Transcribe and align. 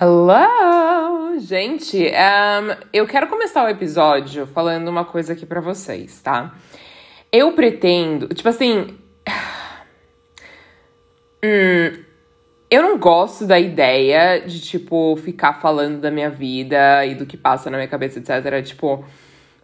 Hello! 0.00 1.38
Gente, 1.38 1.96
um, 2.08 2.84
eu 2.92 3.06
quero 3.06 3.28
começar 3.28 3.64
o 3.64 3.68
episódio 3.68 4.44
falando 4.44 4.88
uma 4.88 5.04
coisa 5.04 5.34
aqui 5.34 5.46
para 5.46 5.60
vocês, 5.60 6.20
tá? 6.20 6.52
Eu 7.30 7.52
pretendo, 7.52 8.26
tipo 8.34 8.48
assim. 8.48 8.98
Hum, 11.46 12.02
eu 12.70 12.82
não 12.82 12.98
gosto 12.98 13.46
da 13.46 13.60
ideia 13.60 14.40
de, 14.40 14.62
tipo, 14.62 15.14
ficar 15.18 15.60
falando 15.60 16.00
da 16.00 16.10
minha 16.10 16.30
vida 16.30 17.04
e 17.04 17.14
do 17.14 17.26
que 17.26 17.36
passa 17.36 17.70
na 17.70 17.76
minha 17.76 17.86
cabeça, 17.86 18.18
etc. 18.18 18.64
Tipo, 18.64 19.04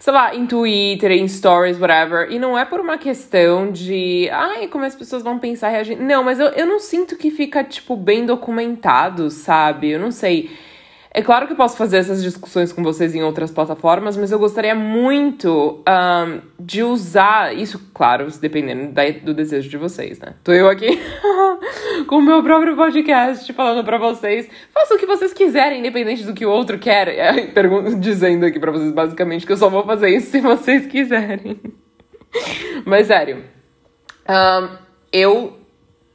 sei 0.00 0.12
lá, 0.14 0.34
em 0.34 0.46
Twitter, 0.46 1.12
em 1.12 1.28
stories, 1.28 1.78
whatever. 1.78 2.32
E 2.32 2.38
não 2.38 2.58
é 2.58 2.64
por 2.64 2.80
uma 2.80 2.96
questão 2.96 3.70
de, 3.70 4.30
ai, 4.32 4.66
como 4.66 4.84
as 4.84 4.96
pessoas 4.96 5.22
vão 5.22 5.38
pensar, 5.38 5.68
reagir. 5.68 6.00
Não, 6.00 6.24
mas 6.24 6.40
eu, 6.40 6.46
eu 6.48 6.66
não 6.66 6.80
sinto 6.80 7.16
que 7.16 7.30
fica, 7.30 7.62
tipo, 7.62 7.94
bem 7.94 8.24
documentado, 8.24 9.30
sabe? 9.30 9.90
Eu 9.90 10.00
não 10.00 10.10
sei. 10.10 10.50
É 11.12 11.22
claro 11.22 11.46
que 11.46 11.52
eu 11.52 11.56
posso 11.56 11.76
fazer 11.76 11.96
essas 11.96 12.22
discussões 12.22 12.72
com 12.72 12.84
vocês 12.84 13.16
em 13.16 13.22
outras 13.22 13.50
plataformas, 13.50 14.16
mas 14.16 14.30
eu 14.30 14.38
gostaria 14.38 14.76
muito 14.76 15.82
um, 15.88 16.40
de 16.58 16.84
usar 16.84 17.52
isso, 17.56 17.90
claro, 17.92 18.28
dependendo 18.40 18.92
da, 18.92 19.02
do 19.10 19.34
desejo 19.34 19.68
de 19.68 19.76
vocês, 19.76 20.20
né? 20.20 20.34
Tô 20.44 20.52
eu 20.52 20.68
aqui 20.68 21.00
com 22.06 22.18
o 22.18 22.22
meu 22.22 22.40
próprio 22.44 22.76
podcast 22.76 23.52
falando 23.52 23.84
para 23.84 23.98
vocês. 23.98 24.48
Façam 24.72 24.96
o 24.96 25.00
que 25.00 25.06
vocês 25.06 25.32
quiserem, 25.32 25.80
independente 25.80 26.22
do 26.22 26.32
que 26.32 26.46
o 26.46 26.50
outro 26.50 26.78
quer. 26.78 27.08
dizendo 27.98 28.46
aqui 28.46 28.60
para 28.60 28.70
vocês, 28.70 28.92
basicamente, 28.92 29.44
que 29.44 29.52
eu 29.52 29.56
só 29.56 29.68
vou 29.68 29.84
fazer 29.84 30.10
isso 30.10 30.30
se 30.30 30.40
vocês 30.40 30.86
quiserem. 30.86 31.60
mas 32.86 33.08
sério, 33.08 33.42
um, 34.28 34.76
eu 35.12 35.59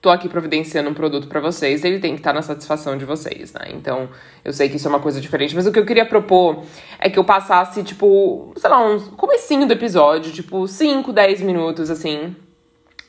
tô 0.06 0.12
aqui 0.12 0.30
providenciando 0.30 0.88
um 0.88 0.94
produto 0.94 1.28
para 1.28 1.40
vocês, 1.40 1.84
ele 1.84 1.98
tem 1.98 2.14
que 2.14 2.20
estar 2.20 2.30
tá 2.30 2.36
na 2.36 2.44
satisfação 2.44 2.96
de 2.96 3.04
vocês, 3.06 3.52
né? 3.54 3.70
Então, 3.72 4.08
eu 4.44 4.54
sei 4.54 4.70
que 4.70 4.76
isso 4.76 4.88
é 4.88 4.90
uma 4.90 5.00
coisa 5.00 5.20
diferente, 5.20 5.56
mas 5.56 5.66
o 5.66 5.72
que 5.72 5.80
eu 5.80 5.86
queria 5.86 6.06
propor 6.06 6.64
é 7.00 7.10
que 7.10 7.18
eu 7.18 7.24
passasse, 7.24 7.82
tipo, 7.82 8.54
sei 8.56 8.70
lá, 8.70 8.86
um 8.86 9.00
comecinho 9.00 9.66
do 9.66 9.74
episódio, 9.74 10.32
tipo, 10.32 10.68
5, 10.68 11.12
10 11.12 11.42
minutos, 11.42 11.90
assim. 11.90 12.36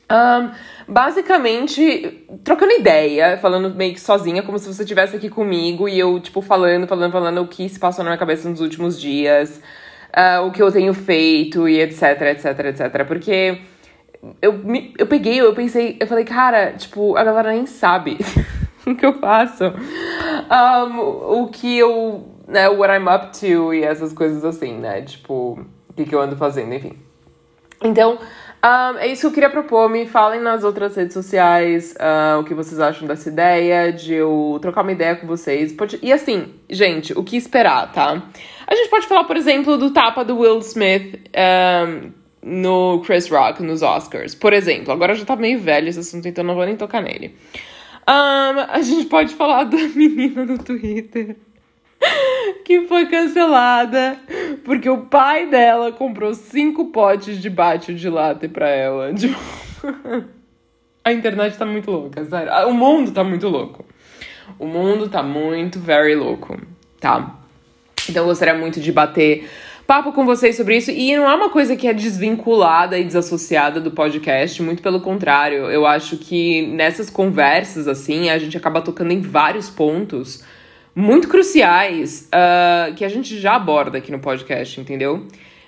Um, 0.09 0.51
basicamente, 0.91 2.25
trocando 2.43 2.71
ideia, 2.71 3.37
falando 3.37 3.69
meio 3.75 3.93
que 3.93 4.01
sozinha, 4.01 4.41
como 4.41 4.57
se 4.57 4.73
você 4.73 4.81
estivesse 4.81 5.15
aqui 5.17 5.29
comigo 5.29 5.87
e 5.87 5.99
eu, 5.99 6.19
tipo, 6.19 6.41
falando, 6.41 6.87
falando, 6.87 7.11
falando 7.11 7.41
o 7.43 7.47
que 7.47 7.69
se 7.69 7.77
passou 7.77 8.03
na 8.03 8.09
minha 8.09 8.17
cabeça 8.17 8.49
nos 8.49 8.59
últimos 8.59 8.99
dias, 8.99 9.61
uh, 10.17 10.47
o 10.47 10.51
que 10.51 10.63
eu 10.63 10.71
tenho 10.71 10.95
feito 10.95 11.69
e 11.69 11.79
etc, 11.79 12.21
etc, 12.21 12.59
etc. 12.65 13.05
Porque 13.05 13.61
eu, 14.41 14.53
me, 14.53 14.93
eu 14.97 15.07
peguei, 15.07 15.39
eu 15.39 15.53
pensei, 15.53 15.97
eu 15.99 16.07
falei, 16.07 16.25
cara, 16.25 16.73
tipo, 16.73 17.15
a 17.15 17.23
galera 17.23 17.51
nem 17.51 17.65
sabe 17.65 18.17
o 18.85 18.95
que 18.95 19.05
eu 19.05 19.13
faço. 19.13 19.63
Um, 19.65 21.41
o 21.41 21.47
que 21.47 21.77
eu, 21.77 22.27
né, 22.47 22.69
what 22.69 22.93
I'm 22.93 23.07
up 23.07 23.37
to 23.39 23.73
e 23.73 23.83
essas 23.83 24.13
coisas 24.13 24.43
assim, 24.43 24.77
né? 24.77 25.01
Tipo, 25.01 25.59
o 25.89 25.93
que, 25.93 26.05
que 26.05 26.15
eu 26.15 26.21
ando 26.21 26.35
fazendo, 26.35 26.73
enfim. 26.73 26.97
Então, 27.83 28.17
um, 28.63 28.97
é 28.97 29.07
isso 29.07 29.21
que 29.21 29.27
eu 29.27 29.31
queria 29.31 29.49
propor. 29.49 29.89
Me 29.89 30.07
falem 30.07 30.41
nas 30.41 30.63
outras 30.63 30.95
redes 30.95 31.13
sociais 31.13 31.93
uh, 31.93 32.39
o 32.39 32.43
que 32.43 32.53
vocês 32.53 32.79
acham 32.79 33.07
dessa 33.07 33.29
ideia, 33.29 33.93
de 33.93 34.13
eu 34.15 34.57
trocar 34.61 34.81
uma 34.81 34.91
ideia 34.91 35.15
com 35.15 35.27
vocês. 35.27 35.71
Pode... 35.71 35.99
E 36.01 36.11
assim, 36.11 36.53
gente, 36.69 37.13
o 37.13 37.23
que 37.23 37.37
esperar, 37.37 37.91
tá? 37.91 38.23
A 38.65 38.75
gente 38.75 38.89
pode 38.89 39.07
falar, 39.07 39.25
por 39.25 39.37
exemplo, 39.37 39.77
do 39.77 39.91
tapa 39.91 40.25
do 40.25 40.39
Will 40.39 40.57
Smith, 40.59 41.21
um, 41.87 42.11
no 42.47 43.01
Chris 43.01 43.29
Rock, 43.29 43.61
nos 43.61 43.81
Oscars. 43.81 44.33
Por 44.33 44.53
exemplo, 44.53 44.93
agora 44.93 45.13
já 45.13 45.25
tá 45.25 45.35
meio 45.35 45.59
velho 45.59 45.89
esse 45.89 45.99
assunto, 45.99 46.27
então 46.27 46.43
não 46.43 46.55
vou 46.55 46.65
nem 46.65 46.77
tocar 46.77 47.01
nele. 47.01 47.35
Um, 48.07 48.59
a 48.69 48.81
gente 48.81 49.07
pode 49.07 49.33
falar 49.33 49.65
da 49.65 49.77
menina 49.93 50.45
do 50.45 50.57
Twitter 50.57 51.35
que 52.63 52.87
foi 52.87 53.07
cancelada 53.07 54.17
porque 54.63 54.89
o 54.89 54.99
pai 54.99 55.47
dela 55.49 55.91
comprou 55.91 56.33
cinco 56.33 56.85
potes 56.85 57.41
de 57.41 57.49
bate 57.49 57.93
de 57.93 58.09
latte 58.09 58.47
pra 58.47 58.69
ela. 58.69 59.13
Tipo, 59.17 59.37
a 61.03 61.13
internet 61.13 61.57
tá 61.57 61.65
muito 61.65 61.89
louca, 61.91 62.25
sério. 62.25 62.51
O 62.67 62.73
mundo 62.73 63.11
tá 63.11 63.23
muito 63.23 63.47
louco. 63.47 63.85
O 64.57 64.65
mundo 64.65 65.07
tá 65.07 65.21
muito, 65.21 65.79
very 65.79 66.15
louco, 66.15 66.59
tá? 66.99 67.37
Então 68.09 68.23
eu 68.23 68.27
gostaria 68.27 68.53
muito 68.53 68.79
de 68.79 68.91
bater 68.91 69.47
papo 69.87 70.11
com 70.11 70.25
vocês 70.25 70.57
sobre 70.57 70.77
isso. 70.77 70.91
E 70.91 71.15
não 71.15 71.27
é 71.27 71.33
uma 71.33 71.49
coisa 71.49 71.75
que 71.77 71.87
é 71.87 71.93
desvinculada 71.93 72.99
e 72.99 73.05
desassociada 73.05 73.79
do 73.79 73.89
podcast, 73.89 74.61
muito 74.61 74.83
pelo 74.83 74.99
contrário. 74.99 75.71
Eu 75.71 75.87
acho 75.87 76.17
que 76.17 76.67
nessas 76.67 77.09
conversas, 77.09 77.87
assim, 77.87 78.29
a 78.29 78.37
gente 78.37 78.57
acaba 78.57 78.81
tocando 78.81 79.11
em 79.13 79.21
vários 79.21 79.69
pontos 79.69 80.43
muito 80.93 81.29
cruciais 81.29 82.27
uh, 82.27 82.93
que 82.95 83.05
a 83.05 83.09
gente 83.09 83.39
já 83.39 83.55
aborda 83.55 83.99
aqui 83.99 84.11
no 84.11 84.19
podcast, 84.19 84.81
entendeu? 84.81 85.25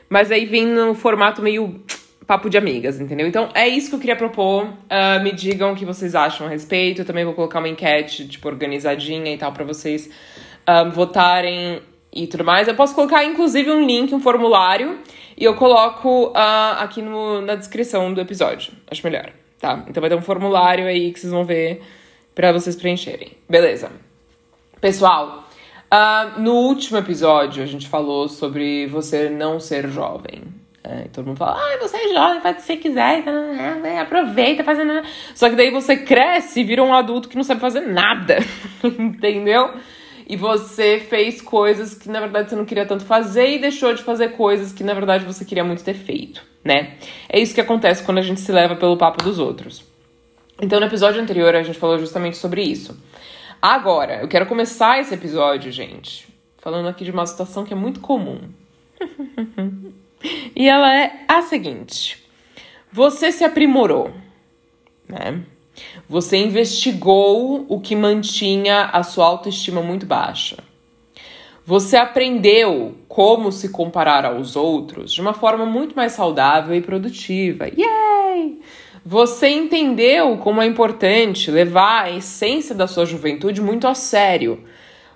Mas 0.09 0.31
aí 0.31 0.45
vem 0.45 0.65
no 0.65 0.93
formato 0.93 1.41
meio 1.41 1.79
papo 2.27 2.49
de 2.49 2.57
amigas, 2.57 2.99
entendeu? 2.99 3.25
Então 3.25 3.49
é 3.53 3.67
isso 3.67 3.89
que 3.89 3.95
eu 3.95 3.99
queria 3.99 4.15
propor. 4.15 4.65
Uh, 4.65 5.23
me 5.23 5.31
digam 5.31 5.71
o 5.71 5.75
que 5.75 5.85
vocês 5.85 6.13
acham 6.13 6.45
a 6.45 6.49
respeito. 6.49 7.01
Eu 7.01 7.05
também 7.05 7.23
vou 7.23 7.33
colocar 7.33 7.59
uma 7.59 7.69
enquete, 7.69 8.27
tipo, 8.27 8.47
organizadinha 8.49 9.33
e 9.33 9.37
tal, 9.37 9.53
para 9.53 9.63
vocês 9.63 10.09
uh, 10.67 10.91
votarem 10.91 11.81
e 12.11 12.27
tudo 12.27 12.43
mais. 12.43 12.67
Eu 12.67 12.75
posso 12.75 12.95
colocar, 12.95 13.23
inclusive, 13.23 13.71
um 13.71 13.85
link, 13.85 14.13
um 14.13 14.19
formulário, 14.19 14.99
e 15.37 15.43
eu 15.43 15.55
coloco 15.55 16.27
uh, 16.27 16.79
aqui 16.79 17.01
no, 17.01 17.41
na 17.41 17.55
descrição 17.55 18.13
do 18.13 18.21
episódio. 18.21 18.73
Acho 18.89 19.05
melhor, 19.05 19.31
tá? 19.59 19.83
Então 19.87 20.01
vai 20.01 20.09
ter 20.09 20.15
um 20.15 20.21
formulário 20.21 20.85
aí 20.85 21.11
que 21.11 21.19
vocês 21.19 21.31
vão 21.31 21.45
ver 21.45 21.81
para 22.35 22.51
vocês 22.51 22.75
preencherem. 22.75 23.33
Beleza. 23.47 23.91
Pessoal, 24.81 25.47
uh, 25.93 26.39
no 26.39 26.53
último 26.53 26.97
episódio 26.97 27.61
a 27.61 27.65
gente 27.65 27.87
falou 27.87 28.27
sobre 28.27 28.87
você 28.87 29.29
não 29.29 29.59
ser 29.59 29.89
jovem. 29.89 30.43
É, 30.81 31.09
todo 31.11 31.27
mundo 31.27 31.37
fala, 31.37 31.57
ah, 31.57 31.77
você 31.81 31.97
é 31.97 32.13
jovem, 32.13 32.41
faz 32.41 32.55
o 32.55 32.59
que 32.59 32.63
você 32.65 32.77
quiser, 32.77 33.23
tá, 33.23 33.31
né, 33.31 33.79
né, 33.81 33.99
aproveita, 33.99 34.63
fazendo. 34.63 35.03
Só 35.35 35.49
que 35.49 35.55
daí 35.55 35.69
você 35.69 35.97
cresce 35.97 36.61
e 36.61 36.63
vira 36.63 36.81
um 36.81 36.93
adulto 36.93 37.27
que 37.27 37.35
não 37.35 37.43
sabe 37.43 37.59
fazer 37.59 37.81
nada. 37.81 38.37
Entendeu? 38.81 39.73
E 40.29 40.37
você 40.37 40.99
fez 40.99 41.41
coisas 41.41 41.95
que 41.95 42.07
na 42.07 42.19
verdade 42.19 42.51
você 42.51 42.55
não 42.55 42.63
queria 42.63 42.85
tanto 42.85 43.03
fazer 43.03 43.55
e 43.55 43.59
deixou 43.59 43.95
de 43.95 44.03
fazer 44.03 44.29
coisas 44.33 44.71
que 44.71 44.83
na 44.83 44.93
verdade 44.93 45.25
você 45.25 45.43
queria 45.43 45.63
muito 45.63 45.83
ter 45.83 45.95
feito, 45.95 46.43
né? 46.63 46.97
É 47.27 47.39
isso 47.39 47.55
que 47.55 47.59
acontece 47.59 48.03
quando 48.03 48.19
a 48.19 48.21
gente 48.21 48.39
se 48.39 48.51
leva 48.51 48.75
pelo 48.75 48.95
papo 48.95 49.23
dos 49.23 49.39
outros. 49.39 49.83
Então, 50.61 50.79
no 50.79 50.85
episódio 50.85 51.19
anterior, 51.19 51.55
a 51.55 51.63
gente 51.63 51.79
falou 51.79 51.97
justamente 51.97 52.37
sobre 52.37 52.61
isso. 52.61 52.95
Agora, 53.59 54.21
eu 54.21 54.27
quero 54.27 54.45
começar 54.45 54.99
esse 54.99 55.13
episódio, 55.13 55.71
gente, 55.71 56.27
falando 56.59 56.87
aqui 56.87 57.03
de 57.03 57.11
uma 57.11 57.25
situação 57.25 57.65
que 57.65 57.73
é 57.73 57.77
muito 57.77 57.99
comum. 57.99 58.39
e 60.55 60.67
ela 60.67 60.93
é 60.93 61.25
a 61.27 61.41
seguinte: 61.41 62.23
você 62.91 63.31
se 63.31 63.43
aprimorou, 63.43 64.13
né? 65.07 65.41
Você 66.07 66.37
investigou 66.37 67.65
o 67.67 67.79
que 67.79 67.95
mantinha 67.95 68.85
a 68.85 69.03
sua 69.03 69.25
autoestima 69.25 69.81
muito 69.81 70.05
baixa. 70.05 70.57
Você 71.65 71.95
aprendeu 71.95 72.95
como 73.07 73.51
se 73.51 73.69
comparar 73.69 74.25
aos 74.25 74.55
outros 74.55 75.13
de 75.13 75.21
uma 75.21 75.33
forma 75.33 75.67
muito 75.67 75.95
mais 75.95 76.13
saudável 76.13 76.73
e 76.75 76.81
produtiva. 76.81 77.67
Yay! 77.67 78.59
Você 79.05 79.49
entendeu 79.49 80.37
como 80.37 80.61
é 80.61 80.65
importante 80.65 81.51
levar 81.51 82.05
a 82.05 82.11
essência 82.11 82.73
da 82.73 82.87
sua 82.87 83.05
juventude 83.05 83.61
muito 83.61 83.87
a 83.87 83.93
sério, 83.93 84.63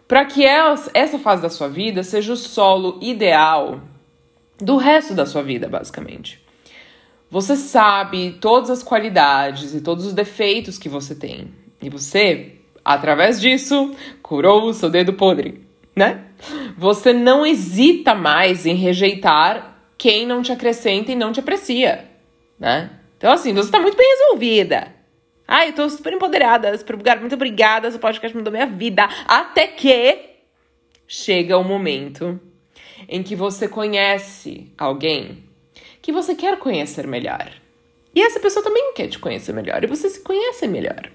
para 0.07 0.25
que 0.25 0.45
essa 0.45 1.17
fase 1.17 1.41
da 1.41 1.49
sua 1.49 1.67
vida 1.67 2.03
seja 2.03 2.33
o 2.33 2.37
solo 2.37 2.99
ideal 3.01 3.81
do 4.59 4.77
resto 4.77 5.15
da 5.15 5.25
sua 5.25 5.41
vida, 5.41 5.67
basicamente. 5.67 6.42
Você 7.33 7.55
sabe 7.55 8.37
todas 8.39 8.69
as 8.69 8.83
qualidades 8.83 9.73
e 9.73 9.81
todos 9.81 10.05
os 10.05 10.13
defeitos 10.13 10.77
que 10.77 10.87
você 10.87 11.15
tem. 11.15 11.51
E 11.81 11.89
você, 11.89 12.59
através 12.85 13.41
disso, 13.41 13.91
curou 14.21 14.65
o 14.65 14.73
seu 14.73 14.87
dedo 14.87 15.13
podre, 15.13 15.65
né? 15.95 16.25
Você 16.77 17.11
não 17.11 17.43
hesita 17.43 18.13
mais 18.13 18.67
em 18.67 18.75
rejeitar 18.75 19.83
quem 19.97 20.27
não 20.27 20.43
te 20.43 20.51
acrescenta 20.51 21.11
e 21.11 21.15
não 21.15 21.31
te 21.31 21.39
aprecia, 21.39 22.07
né? 22.59 22.91
Então, 23.17 23.33
assim, 23.33 23.51
você 23.51 23.71
tá 23.71 23.79
muito 23.79 23.97
bem 23.97 24.15
resolvida. 24.15 24.93
Ai, 25.47 25.69
eu 25.69 25.73
tô 25.73 25.89
super 25.89 26.13
empoderada, 26.13 26.77
super 26.77 26.97
muito 27.19 27.33
obrigada, 27.33 27.87
esse 27.87 27.97
podcast 27.97 28.37
mudou 28.37 28.53
minha 28.53 28.67
vida. 28.67 29.09
Até 29.25 29.65
que 29.65 30.19
chega 31.07 31.57
o 31.57 31.63
momento 31.63 32.39
em 33.09 33.23
que 33.23 33.35
você 33.35 33.67
conhece 33.67 34.71
alguém 34.77 35.51
que 36.03 36.11
você 36.11 36.35
quer 36.35 36.59
conhecer 36.59 37.07
melhor. 37.07 37.49
E 38.13 38.21
essa 38.21 38.39
pessoa 38.39 38.61
também 38.61 38.93
quer 38.93 39.07
te 39.07 39.17
conhecer 39.17 39.53
melhor. 39.53 39.81
E 39.83 39.87
você 39.87 40.09
se 40.09 40.19
conhece 40.19 40.67
melhor. 40.67 41.09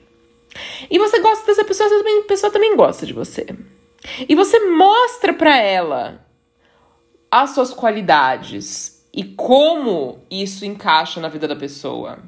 E 0.90 0.98
você 0.98 1.20
gosta 1.20 1.46
dessa 1.46 1.62
pessoa, 1.62 1.86
essa 1.86 2.22
pessoa 2.26 2.50
também 2.50 2.74
gosta 2.74 3.04
de 3.04 3.12
você. 3.12 3.46
E 4.26 4.34
você 4.34 4.58
mostra 4.70 5.34
para 5.34 5.56
ela 5.58 6.26
as 7.30 7.50
suas 7.50 7.72
qualidades 7.74 9.06
e 9.12 9.22
como 9.22 10.22
isso 10.30 10.64
encaixa 10.64 11.20
na 11.20 11.28
vida 11.28 11.46
da 11.46 11.54
pessoa. 11.54 12.20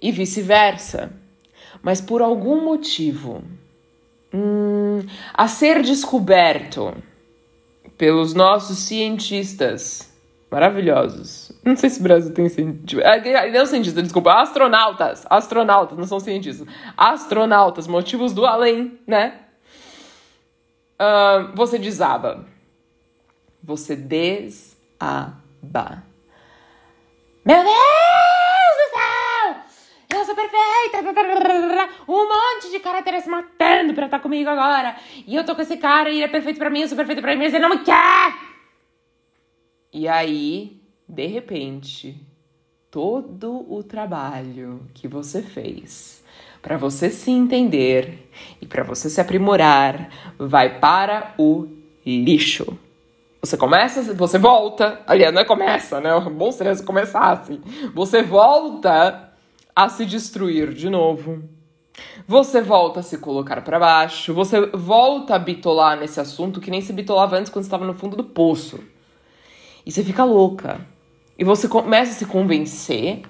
E 0.00 0.10
vice-versa. 0.10 1.12
Mas 1.82 2.00
por 2.00 2.22
algum 2.22 2.64
motivo, 2.64 3.44
hum, 4.32 5.04
a 5.34 5.46
ser 5.46 5.82
descoberto 5.82 6.94
pelos 7.98 8.32
nossos 8.32 8.78
cientistas 8.78 10.11
maravilhosos. 10.52 11.50
Não 11.64 11.74
sei 11.74 11.88
se 11.88 11.98
o 11.98 12.02
Brasil 12.02 12.34
tem 12.34 12.46
cientista. 12.48 13.02
Ah, 13.08 13.48
não 13.50 13.64
cientista, 13.64 14.02
desculpa. 14.02 14.34
Astronautas. 14.34 15.24
Astronautas, 15.30 15.96
não 15.96 16.06
são 16.06 16.20
cientistas. 16.20 16.68
Astronautas, 16.94 17.86
motivos 17.86 18.34
do 18.34 18.44
além, 18.44 18.98
né? 19.06 19.40
Uh, 21.00 21.56
você 21.56 21.78
desaba. 21.78 22.44
Você 23.62 23.96
desaba. 23.96 25.42
Meu 27.44 27.56
Deus 27.56 28.76
do 28.76 28.86
céu! 28.92 30.18
Eu 30.18 30.24
sou 30.26 30.34
perfeita! 30.34 30.98
Um 32.06 32.28
monte 32.28 32.70
de 32.70 32.78
cara 32.78 33.02
se 33.20 33.28
matando 33.28 33.94
pra 33.94 34.04
estar 34.04 34.20
comigo 34.20 34.50
agora. 34.50 34.96
E 35.26 35.34
eu 35.34 35.44
tô 35.44 35.54
com 35.54 35.62
esse 35.62 35.78
cara 35.78 36.10
e 36.10 36.16
ele 36.16 36.24
é 36.24 36.28
perfeito 36.28 36.58
pra 36.58 36.68
mim, 36.68 36.82
eu 36.82 36.88
sou 36.88 36.96
perfeita 36.96 37.22
pra 37.22 37.34
mim, 37.34 37.44
mas 37.44 37.54
ele 37.54 37.62
não 37.62 37.70
me 37.70 37.78
quer! 37.78 38.51
E 39.92 40.08
aí, 40.08 40.80
de 41.06 41.26
repente, 41.26 42.16
todo 42.90 43.66
o 43.70 43.82
trabalho 43.82 44.80
que 44.94 45.06
você 45.06 45.42
fez 45.42 46.24
para 46.62 46.78
você 46.78 47.10
se 47.10 47.30
entender 47.30 48.30
e 48.60 48.66
para 48.66 48.84
você 48.84 49.10
se 49.10 49.20
aprimorar 49.20 50.08
vai 50.38 50.78
para 50.78 51.34
o 51.36 51.68
lixo. 52.06 52.78
Você 53.42 53.56
começa, 53.56 54.14
você 54.14 54.38
volta, 54.38 55.00
aliás, 55.06 55.34
não 55.34 55.42
é 55.42 55.44
começa, 55.44 56.00
né? 56.00 56.18
Bom 56.30 56.50
seria 56.52 56.74
se 56.74 56.84
começasse. 56.84 57.60
Você 57.92 58.22
volta 58.22 59.30
a 59.74 59.88
se 59.88 60.06
destruir 60.06 60.72
de 60.72 60.88
novo. 60.88 61.42
Você 62.26 62.62
volta 62.62 63.00
a 63.00 63.02
se 63.02 63.18
colocar 63.18 63.60
para 63.62 63.78
baixo, 63.78 64.32
você 64.32 64.64
volta 64.68 65.34
a 65.34 65.38
bitolar 65.38 65.98
nesse 65.98 66.18
assunto 66.18 66.60
que 66.60 66.70
nem 66.70 66.80
se 66.80 66.94
bitolava 66.94 67.36
antes 67.36 67.52
quando 67.52 67.64
estava 67.64 67.84
no 67.84 67.92
fundo 67.92 68.16
do 68.16 68.24
poço. 68.24 68.80
E 69.84 69.90
você 69.90 70.02
fica 70.02 70.24
louca. 70.24 70.80
E 71.38 71.44
você 71.44 71.68
começa 71.68 72.12
a 72.12 72.14
se 72.14 72.26
convencer 72.26 73.22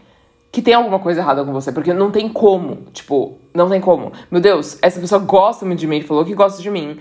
que 0.50 0.60
tem 0.60 0.75
alguma 0.75 0.99
coisa 0.99 1.20
errada 1.20 1.44
com 1.44 1.52
você, 1.52 1.72
porque 1.72 1.94
não 1.94 2.10
tem 2.10 2.28
como. 2.28 2.87
Tipo, 2.93 3.38
não 3.54 3.70
tem 3.70 3.81
como. 3.81 4.12
Meu 4.31 4.40
Deus, 4.40 4.78
essa 4.82 5.00
pessoa 5.00 5.20
gosta 5.20 5.64
muito 5.64 5.78
de 5.78 5.87
mim, 5.87 5.96
ele 5.96 6.06
falou 6.06 6.25
que 6.25 6.34
gosta 6.34 6.60
de 6.60 6.70
mim 6.70 6.99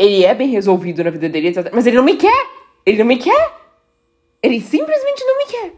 ele 0.00 0.24
é 0.24 0.34
bem 0.34 0.48
resolvido 0.48 1.04
na 1.04 1.10
vida 1.10 1.28
dele. 1.28 1.52
Mas 1.74 1.86
ele 1.86 1.96
não 1.96 2.04
me 2.04 2.16
quer! 2.16 2.46
Ele 2.86 2.98
não 2.98 3.04
me 3.04 3.18
quer! 3.18 3.60
Ele 4.42 4.58
simplesmente 4.58 5.22
não 5.24 5.36
me 5.36 5.44
quer. 5.44 5.72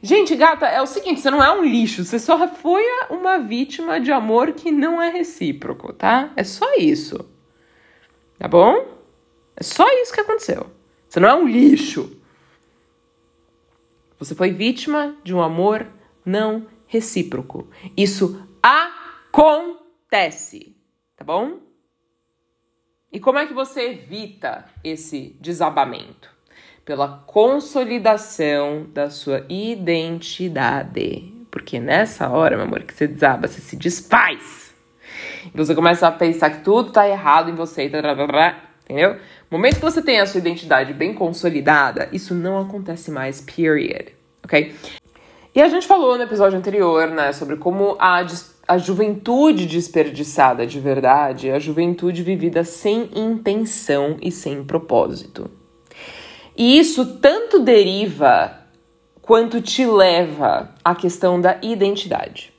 Gente, 0.00 0.36
gata, 0.36 0.66
é 0.66 0.80
o 0.80 0.86
seguinte: 0.86 1.20
você 1.20 1.28
não 1.28 1.42
é 1.42 1.50
um 1.50 1.64
lixo, 1.64 2.04
você 2.04 2.20
só 2.20 2.46
foi 2.46 2.84
uma 3.10 3.38
vítima 3.38 3.98
de 3.98 4.12
amor 4.12 4.52
que 4.52 4.70
não 4.70 5.02
é 5.02 5.10
recíproco, 5.10 5.92
tá? 5.92 6.30
É 6.36 6.44
só 6.44 6.74
isso. 6.76 7.28
Tá 8.38 8.46
bom? 8.46 8.86
É 9.56 9.64
só 9.64 9.84
isso 10.00 10.12
que 10.12 10.20
aconteceu. 10.20 10.66
Você 11.10 11.18
não 11.18 11.28
é 11.28 11.34
um 11.34 11.48
lixo. 11.48 12.16
Você 14.16 14.32
foi 14.32 14.52
vítima 14.52 15.16
de 15.24 15.34
um 15.34 15.42
amor 15.42 15.88
não 16.24 16.68
recíproco. 16.86 17.68
Isso 17.96 18.46
acontece, 18.62 20.76
tá 21.16 21.24
bom? 21.24 21.58
E 23.12 23.18
como 23.18 23.40
é 23.40 23.46
que 23.46 23.52
você 23.52 23.90
evita 23.90 24.66
esse 24.84 25.36
desabamento? 25.40 26.30
Pela 26.84 27.24
consolidação 27.26 28.86
da 28.92 29.10
sua 29.10 29.44
identidade. 29.48 31.34
Porque 31.50 31.80
nessa 31.80 32.28
hora, 32.28 32.56
meu 32.56 32.66
amor, 32.66 32.84
que 32.84 32.94
você 32.94 33.08
desaba, 33.08 33.48
você 33.48 33.60
se 33.60 33.74
desfaz. 33.74 34.72
E 35.52 35.56
você 35.56 35.74
começa 35.74 36.06
a 36.06 36.12
pensar 36.12 36.50
que 36.50 36.62
tudo 36.62 36.92
tá 36.92 37.08
errado 37.08 37.50
em 37.50 37.56
você, 37.56 37.88
entendeu? 38.90 39.14
No 39.50 39.58
momento 39.58 39.76
que 39.76 39.82
você 39.82 40.02
tem 40.02 40.20
a 40.20 40.26
sua 40.26 40.38
identidade 40.38 40.92
bem 40.92 41.14
consolidada, 41.14 42.08
isso 42.12 42.34
não 42.34 42.58
acontece 42.58 43.10
mais, 43.10 43.40
period. 43.40 44.12
Ok? 44.44 44.74
E 45.54 45.60
a 45.60 45.68
gente 45.68 45.86
falou 45.86 46.16
no 46.16 46.22
episódio 46.22 46.58
anterior, 46.58 47.08
né, 47.08 47.32
sobre 47.32 47.56
como 47.56 47.96
a 47.98 48.24
a 48.70 48.78
juventude 48.78 49.66
desperdiçada 49.66 50.64
de 50.64 50.78
verdade 50.78 51.48
é 51.48 51.56
a 51.56 51.58
juventude 51.58 52.22
vivida 52.22 52.62
sem 52.62 53.10
intenção 53.16 54.16
e 54.22 54.30
sem 54.30 54.62
propósito. 54.62 55.50
E 56.56 56.78
isso 56.78 57.18
tanto 57.18 57.58
deriva 57.58 58.60
quanto 59.20 59.60
te 59.60 59.84
leva 59.84 60.72
à 60.84 60.94
questão 60.94 61.40
da 61.40 61.58
identidade. 61.62 62.52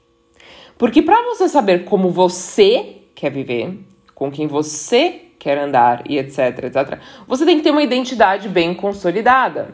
Porque 0.77 1.01
para 1.01 1.23
você 1.27 1.47
saber 1.47 1.85
como 1.85 2.09
você 2.09 3.03
quer 3.15 3.31
viver, 3.31 3.79
com 4.13 4.29
quem 4.29 4.47
você 4.47 5.30
quer 5.41 5.57
andar 5.57 6.03
e 6.07 6.19
etc, 6.19 6.65
etc, 6.65 6.99
você 7.27 7.43
tem 7.45 7.57
que 7.57 7.63
ter 7.63 7.71
uma 7.71 7.81
identidade 7.81 8.47
bem 8.47 8.75
consolidada. 8.75 9.69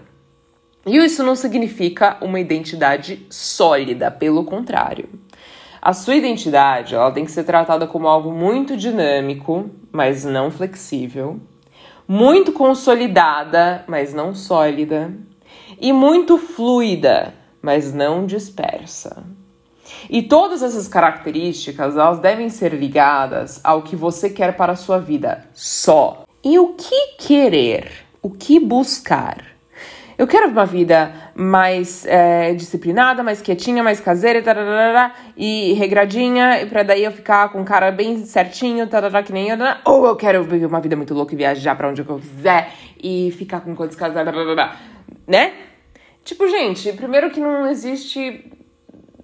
E 0.85 0.95
isso 0.95 1.21
não 1.21 1.35
significa 1.35 2.15
uma 2.21 2.39
identidade 2.39 3.27
sólida, 3.29 4.09
pelo 4.09 4.45
contrário. 4.45 5.09
A 5.81 5.91
sua 5.91 6.15
identidade, 6.15 6.95
ela 6.95 7.11
tem 7.11 7.25
que 7.25 7.31
ser 7.31 7.43
tratada 7.43 7.85
como 7.85 8.07
algo 8.07 8.31
muito 8.31 8.77
dinâmico, 8.77 9.69
mas 9.91 10.23
não 10.23 10.49
flexível, 10.49 11.37
muito 12.07 12.53
consolidada, 12.53 13.83
mas 13.87 14.13
não 14.13 14.33
sólida, 14.33 15.13
e 15.81 15.91
muito 15.91 16.37
fluida, 16.37 17.33
mas 17.61 17.93
não 17.93 18.25
dispersa. 18.25 19.25
E 20.09 20.21
todas 20.23 20.63
essas 20.63 20.87
características, 20.87 21.97
elas 21.97 22.19
devem 22.19 22.49
ser 22.49 22.73
ligadas 22.73 23.59
ao 23.63 23.81
que 23.81 23.95
você 23.95 24.29
quer 24.29 24.55
para 24.55 24.73
a 24.73 24.75
sua 24.75 24.99
vida 24.99 25.45
só. 25.53 26.23
E 26.43 26.57
o 26.59 26.73
que 26.73 27.15
querer? 27.17 27.91
O 28.21 28.29
que 28.29 28.59
buscar? 28.59 29.57
Eu 30.17 30.25
quero 30.25 30.47
uma 30.47 30.65
vida 30.65 31.13
mais 31.35 32.03
é, 32.07 32.51
disciplinada, 32.55 33.21
mais 33.21 33.39
quietinha, 33.39 33.83
mais 33.83 33.99
caseira, 33.99 34.41
e 35.37 35.73
regradinha, 35.73 36.65
pra 36.67 36.81
daí 36.81 37.03
eu 37.03 37.11
ficar 37.11 37.49
com 37.49 37.61
o 37.61 37.65
cara 37.65 37.91
bem 37.91 38.25
certinho, 38.25 38.87
tararara, 38.87 39.23
que 39.23 39.31
nem 39.31 39.49
eu. 39.49 39.57
Ou 39.85 40.07
eu 40.07 40.15
quero 40.15 40.43
viver 40.43 40.65
uma 40.65 40.81
vida 40.81 40.95
muito 40.95 41.13
louca 41.13 41.35
e 41.35 41.37
viajar 41.37 41.75
pra 41.75 41.89
onde 41.89 42.01
eu 42.01 42.05
quiser 42.05 42.71
e 43.01 43.31
ficar 43.37 43.61
com 43.61 43.75
coisas 43.75 43.95
casadas, 43.95 44.33
né? 45.27 45.53
Tipo, 46.23 46.47
gente, 46.47 46.91
primeiro 46.93 47.29
que 47.29 47.39
não 47.39 47.67
existe 47.67 48.51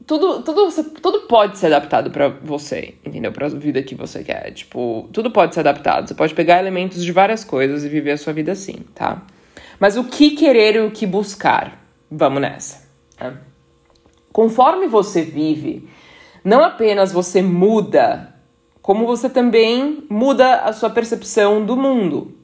tudo, 0.06 0.42
tudo, 0.42 0.70
tudo 1.02 1.22
pode 1.22 1.58
ser 1.58 1.68
adaptado 1.68 2.12
para 2.12 2.28
você, 2.28 2.96
entendeu? 3.06 3.32
Para 3.32 3.48
a 3.48 3.50
vida 3.50 3.82
que 3.82 3.96
você 3.96 4.24
quer. 4.24 4.52
Tipo, 4.52 5.08
tudo 5.14 5.32
pode 5.32 5.54
ser 5.54 5.62
adaptado. 5.62 6.08
Você 6.08 6.14
pode 6.14 6.34
pegar 6.34 6.60
elementos 6.60 7.04
de 7.04 7.12
várias 7.12 7.44
coisas 7.44 7.83
e 7.83 7.90
viver 7.90 8.12
a 8.12 8.18
sua 8.18 8.33
vida 8.33 8.52
assim, 8.52 8.78
tá? 8.94 9.22
Mas 9.80 9.98
o 9.98 10.04
que 10.04 10.31
querer 10.31 10.76
e 10.76 10.80
o 10.80 10.92
que 10.92 11.06
buscar? 11.06 11.86
Vamos 12.10 12.42
nessa. 12.42 12.88
Tá? 13.18 13.33
Conforme 14.31 14.88
você 14.88 15.22
vive, 15.22 15.88
não 16.44 16.64
apenas 16.64 17.12
você 17.12 17.42
muda, 17.42 18.33
como 18.81 19.06
você 19.06 19.30
também 19.30 20.04
muda 20.10 20.56
a 20.62 20.74
sua 20.74 20.90
percepção 20.90 21.66
do 21.66 21.78
mundo. 21.78 22.36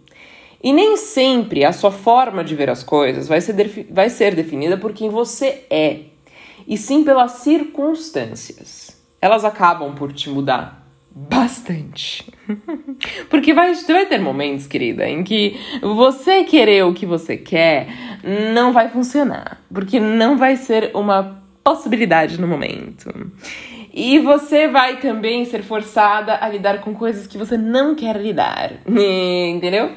E 0.61 0.73
nem 0.73 0.97
sempre 0.97 1.63
a 1.63 1.71
sua 1.71 1.91
forma 1.91 2.43
de 2.43 2.55
ver 2.55 2.69
as 2.69 2.83
coisas 2.83 3.27
vai 3.27 3.41
ser, 3.41 3.87
vai 3.89 4.09
ser 4.09 4.35
definida 4.35 4.77
por 4.77 4.93
quem 4.93 5.09
você 5.09 5.65
é, 5.69 6.01
e 6.69 6.77
sim 6.77 7.03
pelas 7.03 7.31
circunstâncias. 7.31 8.95
Elas 9.19 9.43
acabam 9.43 9.95
por 9.95 10.13
te 10.13 10.29
mudar 10.29 10.87
bastante. 11.11 12.31
Porque 13.27 13.53
vai, 13.53 13.73
vai 13.73 14.05
ter 14.05 14.19
momentos, 14.19 14.67
querida, 14.67 15.09
em 15.09 15.23
que 15.23 15.59
você 15.81 16.43
querer 16.43 16.85
o 16.85 16.93
que 16.93 17.07
você 17.07 17.35
quer 17.35 17.87
não 18.53 18.71
vai 18.71 18.87
funcionar. 18.89 19.59
Porque 19.73 19.99
não 19.99 20.37
vai 20.37 20.55
ser 20.55 20.91
uma 20.93 21.41
possibilidade 21.63 22.39
no 22.39 22.47
momento. 22.47 23.11
E 23.91 24.19
você 24.19 24.67
vai 24.67 24.97
também 24.97 25.43
ser 25.45 25.63
forçada 25.63 26.37
a 26.39 26.47
lidar 26.47 26.79
com 26.81 26.93
coisas 26.93 27.25
que 27.25 27.37
você 27.37 27.57
não 27.57 27.95
quer 27.95 28.15
lidar. 28.15 28.73
Entendeu? 28.87 29.91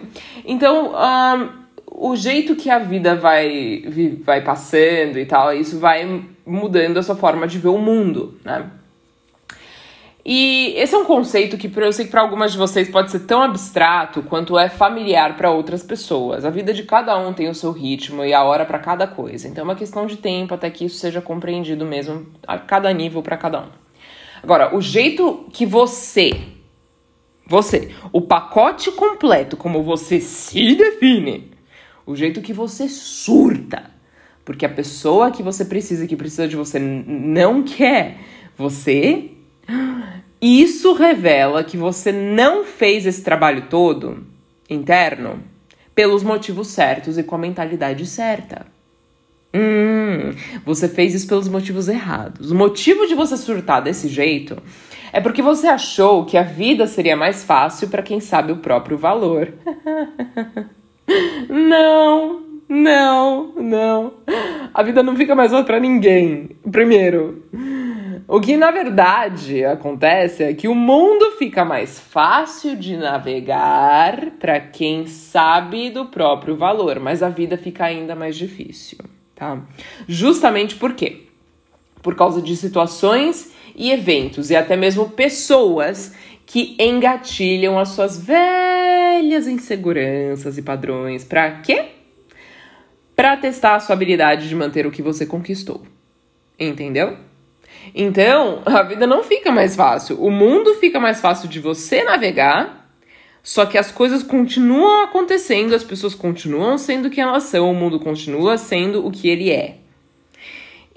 Então, 0.45 0.93
um, 0.95 1.49
o 1.87 2.17
jeito 2.17 2.57
que 2.57 2.71
a 2.71 2.79
vida 2.79 3.15
vai, 3.15 3.85
vai 4.25 4.41
passando 4.41 5.19
e 5.19 5.27
tal, 5.27 5.55
isso 5.55 5.79
vai 5.79 6.32
mudando 6.47 6.99
a 6.99 7.03
sua 7.03 7.17
forma 7.17 7.47
de 7.47 7.59
ver 7.59 7.69
o 7.69 7.79
mundo, 7.79 8.39
né? 8.45 8.71
E 10.25 10.75
esse 10.77 10.95
é 10.95 10.99
um 10.99 11.05
conceito 11.05 11.59
que 11.59 11.71
eu 11.75 11.93
sei 11.93 12.05
que 12.05 12.11
para 12.13 12.21
algumas 12.21 12.53
de 12.53 12.59
vocês 12.59 12.89
pode 12.89 13.11
ser 13.11 13.21
tão 13.21 13.43
abstrato 13.43 14.23
quanto 14.23 14.57
é 14.57 14.69
familiar 14.69 15.37
para 15.37 15.51
outras 15.51 15.83
pessoas. 15.83 16.45
A 16.45 16.51
vida 16.51 16.73
de 16.73 16.85
cada 16.85 17.19
um 17.19 17.33
tem 17.33 17.49
o 17.49 17.55
seu 17.55 17.73
ritmo 17.73 18.25
e 18.25 18.33
a 18.33 18.45
hora 18.45 18.65
para 18.65 18.79
cada 18.79 19.05
coisa. 19.05 19.49
Então 19.49 19.63
é 19.63 19.65
uma 19.65 19.75
questão 19.75 20.07
de 20.07 20.17
tempo 20.17 20.55
até 20.55 20.71
que 20.71 20.85
isso 20.85 20.99
seja 20.99 21.21
compreendido 21.21 21.85
mesmo 21.85 22.27
a 22.47 22.57
cada 22.57 22.93
nível 22.93 23.21
para 23.21 23.37
cada 23.37 23.63
um. 23.63 23.69
Agora, 24.41 24.77
o 24.77 24.81
jeito 24.81 25.47
que 25.53 25.67
você 25.67 26.31
você, 27.45 27.91
o 28.13 28.21
pacote 28.21 28.91
completo 28.93 29.57
como 29.57 29.83
você 29.83 30.21
se 30.21 30.75
define, 30.75 31.51
o 32.07 32.15
jeito 32.15 32.41
que 32.41 32.53
você 32.53 32.89
surta, 32.89 33.91
porque 34.45 34.67
a 34.67 34.69
pessoa 34.69 35.31
que 35.31 35.43
você 35.43 35.65
precisa, 35.65 36.07
que 36.07 36.17
precisa 36.17 36.49
de 36.49 36.57
você 36.57 36.79
não 36.79 37.63
quer, 37.63 38.19
você 38.57 39.31
Isso 40.41 40.93
revela 40.93 41.63
que 41.63 41.77
você 41.77 42.11
não 42.11 42.65
fez 42.65 43.07
esse 43.07 43.23
trabalho 43.23 43.69
todo 43.71 44.27
interno 44.69 45.41
pelos 45.95 46.25
motivos 46.25 46.69
certos 46.69 47.17
e 47.17 47.23
com 47.23 47.37
a 47.37 47.39
mentalidade 47.39 48.05
certa. 48.07 48.67
Hum, 49.55 50.35
você 50.65 50.89
fez 50.89 51.15
isso 51.15 51.29
pelos 51.29 51.47
motivos 51.47 51.87
errados. 51.87 52.51
O 52.51 52.55
motivo 52.57 53.07
de 53.07 53.15
você 53.15 53.37
surtar 53.37 53.83
desse 53.83 54.09
jeito 54.09 54.57
é 55.13 55.21
porque 55.21 55.43
você 55.43 55.69
achou 55.69 56.25
que 56.25 56.37
a 56.37 56.43
vida 56.43 56.89
seria 56.89 57.15
mais 57.15 57.45
fácil 57.45 57.89
para 57.89 58.03
quem 58.03 58.19
sabe 58.19 58.51
o 58.51 58.57
próprio 58.57 58.99
valor. 58.99 59.53
não, 61.49 62.43
não, 62.73 63.53
não. 63.55 64.15
A 64.73 64.83
vida 64.83 65.03
não 65.03 65.15
fica 65.15 65.35
mais 65.35 65.51
fácil 65.51 65.67
para 65.67 65.79
ninguém. 65.79 66.57
Primeiro, 66.71 67.45
o 68.27 68.41
que 68.41 68.57
na 68.57 68.71
verdade 68.71 69.63
acontece 69.63 70.43
é 70.43 70.55
que 70.55 70.67
o 70.67 70.75
mundo 70.75 71.33
fica 71.33 71.67
mais 71.67 72.01
fácil 72.01 72.75
de 72.75 72.97
navegar 72.97 74.31
para 74.41 74.59
quem 74.59 75.07
sabe 75.07 75.91
do 75.91 76.07
próprio 76.07 76.57
valor, 76.57 76.99
mas 76.99 77.23
a 77.23 77.29
vida 77.29 77.59
fica 77.59 77.85
ainda 77.85 78.15
mais 78.15 78.37
difícil, 78.37 78.99
tá? 79.35 79.61
Justamente 80.09 80.75
por 80.77 80.95
quê? 80.95 81.27
Por 82.03 82.17
causa 82.17 82.41
de 82.41 82.57
situações 82.57 83.53
e 83.77 83.91
eventos 83.91 84.51
e 84.51 84.57
até 84.57 84.79
mesmo 84.79 85.11
pessoas 85.11 86.15
que 86.47 86.75
engatilham 86.79 87.79
as 87.79 87.91
suas 87.91 88.19
velhas 88.19 89.47
inseguranças 89.47 90.57
e 90.57 90.63
padrões. 90.63 91.23
Para 91.23 91.61
quê? 91.61 91.92
Para 93.23 93.37
testar 93.37 93.77
a 93.77 93.79
sua 93.79 93.93
habilidade 93.93 94.49
de 94.49 94.55
manter 94.57 94.85
o 94.85 94.91
que 94.91 95.01
você 95.01 95.25
conquistou. 95.25 95.83
Entendeu? 96.59 97.19
Então, 97.95 98.63
a 98.67 98.83
vida 98.83 99.07
não 99.07 99.23
fica 99.23 99.53
mais 99.53 99.77
fácil. 99.77 100.21
O 100.21 100.29
mundo 100.29 100.75
fica 100.75 100.99
mais 100.99 101.21
fácil 101.21 101.49
de 101.49 101.61
você 101.61 102.03
navegar, 102.03 102.93
só 103.41 103.65
que 103.65 103.79
as 103.79 103.93
coisas 103.93 104.25
continuam 104.25 105.05
acontecendo, 105.05 105.73
as 105.73 105.85
pessoas 105.85 106.17
continuam 106.17 106.77
sendo 106.77 107.09
quem 107.11 107.23
elas 107.23 107.45
são, 107.45 107.71
o 107.71 107.75
mundo 107.77 108.01
continua 108.01 108.59
sendo 108.59 109.07
o 109.07 109.13
que 109.13 109.29
ele 109.29 109.53
é. 109.53 109.77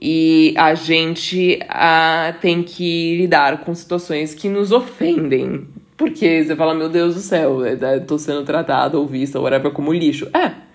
E 0.01 0.55
a 0.57 0.73
gente 0.73 1.59
ah, 1.69 2.33
tem 2.41 2.63
que 2.63 3.17
lidar 3.17 3.59
com 3.59 3.75
situações 3.75 4.33
que 4.33 4.49
nos 4.49 4.71
ofendem. 4.71 5.67
Porque 5.95 6.43
você 6.43 6.55
fala, 6.55 6.73
meu 6.73 6.89
Deus 6.89 7.13
do 7.13 7.21
céu, 7.21 7.63
eu 7.63 7.87
é, 7.87 7.99
tô 7.99 8.17
sendo 8.17 8.43
tratado 8.43 8.99
ou 8.99 9.05
vista 9.05 9.37
ou 9.37 9.43
whatever 9.43 9.71
como 9.71 9.93
lixo. 9.93 10.27
É. 10.33 10.65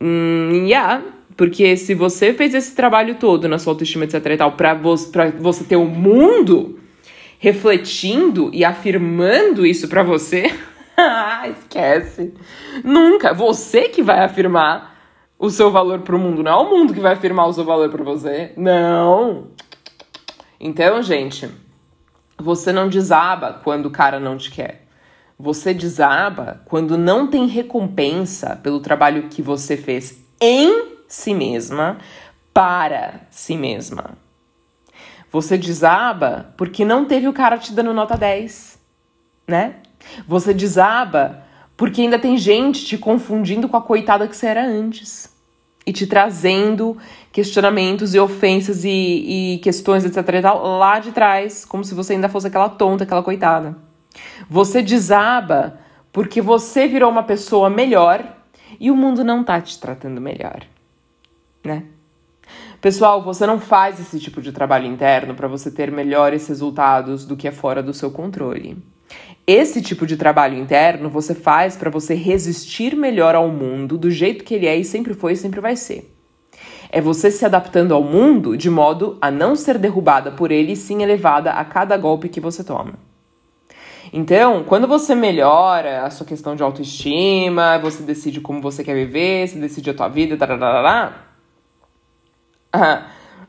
Hum, 0.00 0.66
yeah, 0.66 1.02
porque 1.36 1.76
se 1.76 1.94
você 1.94 2.32
fez 2.32 2.54
esse 2.54 2.74
trabalho 2.74 3.14
todo 3.14 3.48
na 3.48 3.58
sua 3.58 3.72
autoestima, 3.72 4.04
etc 4.04 4.26
e 4.26 4.36
tal, 4.36 4.52
pra 4.52 4.74
você, 4.74 5.10
pra 5.10 5.30
você 5.30 5.64
ter 5.64 5.76
o 5.76 5.82
um 5.82 5.86
mundo 5.86 6.78
refletindo 7.38 8.50
e 8.52 8.64
afirmando 8.64 9.64
isso 9.64 9.88
pra 9.88 10.02
você, 10.02 10.52
esquece. 11.58 12.34
Nunca. 12.82 13.32
Você 13.32 13.88
que 13.88 14.02
vai 14.02 14.24
afirmar 14.24 14.96
o 15.38 15.48
seu 15.48 15.70
valor 15.70 16.00
pro 16.00 16.18
mundo, 16.18 16.42
não 16.42 16.52
é 16.52 16.56
o 16.56 16.70
mundo 16.70 16.92
que 16.92 17.00
vai 17.00 17.12
afirmar 17.12 17.46
o 17.46 17.52
seu 17.52 17.64
valor 17.64 17.88
pra 17.88 18.02
você. 18.02 18.52
Não. 18.56 19.46
Então, 20.58 21.00
gente, 21.00 21.48
você 22.36 22.72
não 22.72 22.88
desaba 22.88 23.60
quando 23.62 23.86
o 23.86 23.90
cara 23.90 24.18
não 24.18 24.36
te 24.36 24.50
quer. 24.50 24.87
Você 25.38 25.72
desaba 25.72 26.62
quando 26.64 26.98
não 26.98 27.28
tem 27.28 27.46
recompensa 27.46 28.56
pelo 28.56 28.80
trabalho 28.80 29.28
que 29.28 29.40
você 29.40 29.76
fez 29.76 30.18
em 30.40 30.96
si 31.06 31.32
mesma 31.32 31.98
para 32.52 33.20
si 33.30 33.56
mesma. 33.56 34.18
Você 35.30 35.56
desaba 35.56 36.52
porque 36.56 36.84
não 36.84 37.04
teve 37.04 37.28
o 37.28 37.32
cara 37.32 37.56
te 37.56 37.72
dando 37.72 37.94
nota 37.94 38.16
10, 38.16 38.80
né? 39.46 39.76
Você 40.26 40.52
desaba 40.52 41.44
porque 41.76 42.00
ainda 42.00 42.18
tem 42.18 42.36
gente 42.36 42.84
te 42.84 42.98
confundindo 42.98 43.68
com 43.68 43.76
a 43.76 43.82
coitada 43.82 44.26
que 44.26 44.36
você 44.36 44.46
era 44.48 44.66
antes. 44.66 45.32
E 45.86 45.92
te 45.92 46.06
trazendo 46.06 46.98
questionamentos 47.30 48.12
e 48.12 48.18
ofensas 48.18 48.84
e, 48.84 49.54
e 49.54 49.58
questões, 49.62 50.04
etc. 50.04 50.16
E 50.34 50.42
tal, 50.42 50.78
lá 50.78 50.98
de 50.98 51.12
trás, 51.12 51.64
como 51.64 51.84
se 51.84 51.94
você 51.94 52.14
ainda 52.14 52.28
fosse 52.28 52.48
aquela 52.48 52.68
tonta, 52.68 53.04
aquela 53.04 53.22
coitada. 53.22 53.87
Você 54.48 54.82
desaba 54.82 55.78
porque 56.12 56.40
você 56.40 56.88
virou 56.88 57.10
uma 57.10 57.22
pessoa 57.22 57.68
melhor 57.68 58.36
e 58.78 58.90
o 58.90 58.96
mundo 58.96 59.24
não 59.24 59.44
tá 59.44 59.60
te 59.60 59.78
tratando 59.78 60.20
melhor 60.20 60.66
né? 61.68 61.84
Pessoal, 62.80 63.22
você 63.22 63.46
não 63.46 63.60
faz 63.60 64.00
esse 64.00 64.18
tipo 64.18 64.40
de 64.40 64.52
trabalho 64.52 64.86
interno 64.86 65.34
para 65.34 65.48
você 65.48 65.70
ter 65.70 65.90
melhores 65.90 66.46
resultados 66.46 67.24
do 67.24 67.36
que 67.36 67.48
é 67.48 67.52
fora 67.52 67.82
do 67.82 67.92
seu 67.92 68.10
controle. 68.10 68.76
Esse 69.46 69.82
tipo 69.82 70.06
de 70.06 70.16
trabalho 70.16 70.58
interno 70.58 71.08
você 71.08 71.34
faz 71.34 71.76
para 71.76 71.90
você 71.90 72.14
resistir 72.14 72.94
melhor 72.96 73.34
ao 73.34 73.48
mundo 73.48 73.98
do 73.98 74.10
jeito 74.10 74.44
que 74.44 74.54
ele 74.54 74.66
é 74.66 74.76
e 74.76 74.84
sempre 74.84 75.14
foi 75.14 75.32
e 75.32 75.36
sempre 75.36 75.60
vai 75.60 75.76
ser. 75.76 76.14
É 76.90 77.00
você 77.00 77.30
se 77.30 77.44
adaptando 77.44 77.92
ao 77.92 78.02
mundo 78.02 78.56
de 78.56 78.70
modo 78.70 79.18
a 79.20 79.30
não 79.30 79.56
ser 79.56 79.78
derrubada 79.78 80.30
por 80.30 80.50
ele 80.50 80.72
e 80.72 80.76
sim 80.76 81.02
elevada 81.02 81.52
a 81.52 81.64
cada 81.64 81.96
golpe 81.96 82.28
que 82.28 82.40
você 82.40 82.62
toma. 82.62 82.94
Então, 84.18 84.64
quando 84.64 84.88
você 84.88 85.14
melhora 85.14 86.02
a 86.02 86.10
sua 86.10 86.26
questão 86.26 86.56
de 86.56 86.62
autoestima, 86.64 87.78
você 87.78 88.02
decide 88.02 88.40
como 88.40 88.60
você 88.60 88.82
quer 88.82 88.94
viver, 88.94 89.46
você 89.46 89.60
decide 89.60 89.90
a 89.90 89.94
tua 89.94 90.08
vida, 90.08 90.36
tarará, 90.36 91.24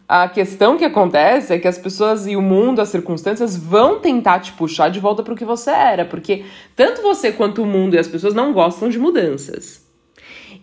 a 0.08 0.28
questão 0.28 0.78
que 0.78 0.86
acontece 0.86 1.52
é 1.52 1.58
que 1.58 1.68
as 1.68 1.80
pessoas 1.80 2.28
e 2.28 2.36
o 2.36 2.42
mundo, 2.44 2.82
as 2.82 2.90
circunstâncias 2.90 3.58
vão 3.58 4.00
tentar 4.00 4.42
te 4.42 4.52
puxar 4.52 4.90
de 4.90 5.00
volta 5.00 5.24
para 5.24 5.34
o 5.34 5.36
que 5.36 5.44
você 5.44 5.72
era, 5.72 6.06
porque 6.06 6.46
tanto 6.76 7.02
você 7.02 7.32
quanto 7.32 7.64
o 7.64 7.66
mundo 7.66 7.96
e 7.96 7.98
as 7.98 8.08
pessoas 8.08 8.36
não 8.36 8.54
gostam 8.54 8.90
de 8.90 9.00
mudanças. 9.00 9.84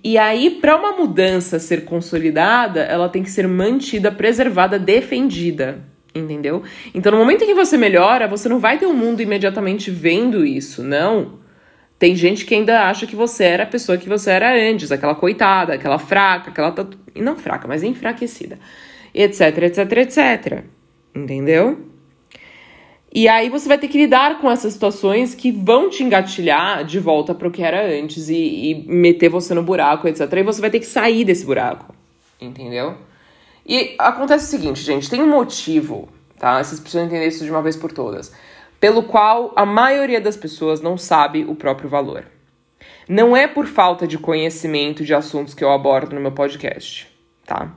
E 0.04 0.16
aí, 0.16 0.50
para 0.60 0.76
uma 0.76 0.92
mudança 0.92 1.58
ser 1.58 1.84
consolidada, 1.84 2.78
ela 2.82 3.08
tem 3.08 3.24
que 3.24 3.30
ser 3.30 3.48
mantida, 3.48 4.12
preservada, 4.12 4.78
defendida. 4.78 5.95
Entendeu? 6.16 6.62
Então, 6.94 7.12
no 7.12 7.18
momento 7.18 7.44
em 7.44 7.46
que 7.46 7.54
você 7.54 7.76
melhora, 7.76 8.26
você 8.26 8.48
não 8.48 8.58
vai 8.58 8.78
ter 8.78 8.86
o 8.86 8.90
um 8.90 8.94
mundo 8.94 9.20
imediatamente 9.20 9.90
vendo 9.90 10.46
isso, 10.46 10.82
não. 10.82 11.38
Tem 11.98 12.14
gente 12.14 12.44
que 12.44 12.54
ainda 12.54 12.88
acha 12.88 13.06
que 13.06 13.16
você 13.16 13.44
era 13.44 13.62
a 13.64 13.66
pessoa 13.66 13.98
que 13.98 14.08
você 14.08 14.30
era 14.30 14.54
antes, 14.54 14.92
aquela 14.92 15.14
coitada, 15.14 15.74
aquela 15.74 15.98
fraca, 15.98 16.50
aquela. 16.50 16.74
Não 17.14 17.36
fraca, 17.36 17.66
mas 17.66 17.82
enfraquecida. 17.82 18.58
Etc, 19.14 19.40
etc, 19.40 19.92
etc. 19.92 20.64
Entendeu? 21.14 21.78
E 23.12 23.28
aí 23.28 23.48
você 23.48 23.66
vai 23.66 23.78
ter 23.78 23.88
que 23.88 23.96
lidar 23.96 24.40
com 24.40 24.50
essas 24.50 24.74
situações 24.74 25.34
que 25.34 25.50
vão 25.50 25.88
te 25.88 26.02
engatilhar 26.02 26.84
de 26.84 26.98
volta 26.98 27.34
para 27.34 27.48
o 27.48 27.50
que 27.50 27.62
era 27.62 27.86
antes 27.86 28.28
e, 28.28 28.34
e, 28.34 28.74
meter 28.86 29.30
você 29.30 29.54
no 29.54 29.62
buraco, 29.62 30.06
etc. 30.06 30.30
E 30.32 30.42
você 30.42 30.60
vai 30.60 30.68
ter 30.68 30.80
que 30.80 30.86
sair 30.86 31.24
desse 31.24 31.46
buraco. 31.46 31.94
Entendeu? 32.38 32.94
E 33.66 33.96
acontece 33.98 34.46
o 34.46 34.48
seguinte, 34.48 34.80
gente, 34.80 35.10
tem 35.10 35.22
um 35.22 35.28
motivo, 35.28 36.08
tá? 36.38 36.62
Vocês 36.62 36.78
precisam 36.78 37.06
entender 37.06 37.26
isso 37.26 37.44
de 37.44 37.50
uma 37.50 37.62
vez 37.62 37.76
por 37.76 37.92
todas 37.92 38.32
pelo 38.80 39.02
qual 39.02 39.52
a 39.56 39.64
maioria 39.64 40.20
das 40.20 40.36
pessoas 40.36 40.80
não 40.80 40.98
sabe 40.98 41.44
o 41.44 41.54
próprio 41.54 41.88
valor. 41.88 42.24
Não 43.08 43.36
é 43.36 43.46
por 43.46 43.66
falta 43.66 44.06
de 44.06 44.18
conhecimento 44.18 45.04
de 45.04 45.14
assuntos 45.14 45.54
que 45.54 45.64
eu 45.64 45.70
abordo 45.70 46.14
no 46.14 46.20
meu 46.20 46.32
podcast, 46.32 47.08
tá? 47.46 47.72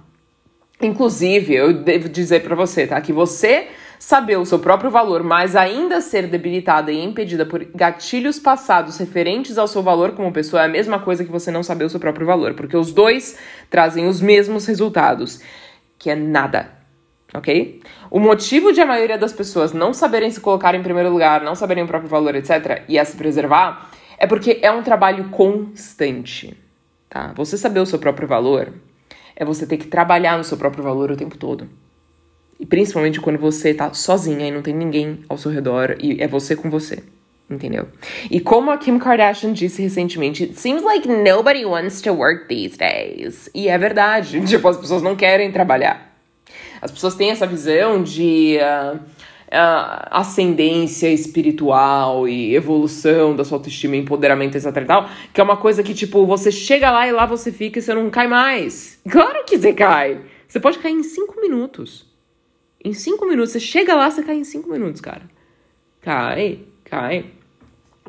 Inclusive, 0.81 1.53
eu 1.53 1.73
devo 1.73 2.09
dizer 2.09 2.41
para 2.41 2.55
você, 2.55 2.87
tá, 2.87 2.99
que 3.01 3.13
você 3.13 3.67
saber 3.99 4.37
o 4.37 4.45
seu 4.45 4.59
próprio 4.59 4.89
valor, 4.89 5.23
mas 5.23 5.55
ainda 5.55 5.99
ser 5.99 6.27
debilitada 6.27 6.89
e 6.89 7.03
impedida 7.03 7.45
por 7.45 7.63
gatilhos 7.65 8.39
passados 8.39 8.97
referentes 8.97 9.57
ao 9.57 9.67
seu 9.67 9.83
valor 9.83 10.13
como 10.13 10.31
pessoa 10.31 10.61
é 10.61 10.65
a 10.65 10.69
mesma 10.69 10.99
coisa 10.99 11.25
que 11.25 11.31
você 11.31 11.51
não 11.51 11.63
saber 11.63 11.83
o 11.83 11.89
seu 11.89 11.99
próprio 11.99 12.25
valor, 12.25 12.53
porque 12.53 12.77
os 12.77 12.93
dois 12.93 13.37
trazem 13.69 14.07
os 14.07 14.21
mesmos 14.21 14.65
resultados, 14.65 15.41
que 15.99 16.09
é 16.09 16.15
nada 16.15 16.79
ok? 17.33 17.81
O 18.09 18.19
motivo 18.19 18.71
de 18.71 18.81
a 18.81 18.85
maioria 18.85 19.17
das 19.17 19.33
pessoas 19.33 19.73
não 19.73 19.93
saberem 19.93 20.31
se 20.31 20.41
colocar 20.41 20.73
em 20.75 20.83
primeiro 20.83 21.09
lugar, 21.09 21.41
não 21.43 21.55
saberem 21.55 21.83
o 21.83 21.87
próprio 21.87 22.09
valor, 22.09 22.35
etc., 22.35 22.83
e 22.87 22.97
a 22.97 23.05
se 23.05 23.15
preservar, 23.15 23.91
é 24.17 24.27
porque 24.27 24.59
é 24.61 24.71
um 24.71 24.83
trabalho 24.83 25.29
constante, 25.29 26.57
tá? 27.09 27.33
Você 27.35 27.57
saber 27.57 27.79
o 27.79 27.85
seu 27.85 27.99
próprio 27.99 28.27
valor 28.27 28.73
é 29.35 29.45
você 29.45 29.65
ter 29.65 29.77
que 29.77 29.87
trabalhar 29.87 30.37
no 30.37 30.43
seu 30.43 30.57
próprio 30.57 30.83
valor 30.83 31.11
o 31.11 31.17
tempo 31.17 31.37
todo. 31.37 31.69
E 32.59 32.65
principalmente 32.65 33.21
quando 33.21 33.39
você 33.39 33.73
tá 33.73 33.93
sozinha 33.93 34.45
e 34.45 34.51
não 34.51 34.61
tem 34.61 34.73
ninguém 34.73 35.23
ao 35.29 35.37
seu 35.37 35.49
redor 35.49 35.95
e 36.01 36.21
é 36.21 36.27
você 36.27 36.57
com 36.57 36.69
você. 36.69 37.01
Entendeu? 37.49 37.87
E 38.29 38.39
como 38.39 38.69
a 38.69 38.77
Kim 38.77 38.99
Kardashian 38.99 39.53
disse 39.53 39.81
recentemente, 39.81 40.43
it 40.43 40.59
seems 40.59 40.83
like 40.83 41.07
nobody 41.07 41.65
wants 41.65 41.99
to 42.01 42.13
work 42.13 42.47
these 42.47 42.77
days. 42.77 43.49
E 43.55 43.67
é 43.67 43.77
verdade. 43.77 44.39
Tipo, 44.45 44.67
as 44.67 44.77
pessoas 44.77 45.01
não 45.01 45.15
querem 45.15 45.51
trabalhar. 45.51 46.13
As 46.79 46.91
pessoas 46.91 47.15
têm 47.15 47.31
essa 47.31 47.47
visão 47.47 48.03
de 48.03 48.57
uh, 48.61 48.97
uh, 48.97 50.07
ascendência 50.11 51.11
espiritual 51.11 52.27
e 52.27 52.55
evolução 52.55 53.35
da 53.35 53.43
sua 53.43 53.57
autoestima, 53.57 53.95
empoderamento, 53.95 54.55
etc 54.55 54.75
e 54.77 54.85
tal, 54.85 55.09
que 55.33 55.41
é 55.41 55.43
uma 55.43 55.57
coisa 55.57 55.83
que, 55.83 55.93
tipo, 55.93 56.25
você 56.25 56.51
chega 56.51 56.91
lá 56.91 57.07
e 57.07 57.11
lá 57.11 57.25
você 57.25 57.51
fica 57.51 57.79
e 57.79 57.81
você 57.81 57.93
não 57.93 58.09
cai 58.09 58.27
mais. 58.27 58.99
Claro 59.09 59.43
que 59.43 59.57
você 59.57 59.73
cai! 59.73 60.21
Você 60.47 60.59
pode 60.59 60.79
cair 60.79 60.93
em 60.93 61.03
cinco 61.03 61.39
minutos. 61.41 62.07
Em 62.83 62.93
cinco 62.93 63.25
minutos. 63.25 63.51
Você 63.51 63.59
chega 63.59 63.95
lá, 63.95 64.09
você 64.09 64.23
cai 64.23 64.35
em 64.35 64.43
cinco 64.43 64.69
minutos, 64.69 65.01
cara. 65.01 65.23
Cai, 66.01 66.59
cai. 66.85 67.38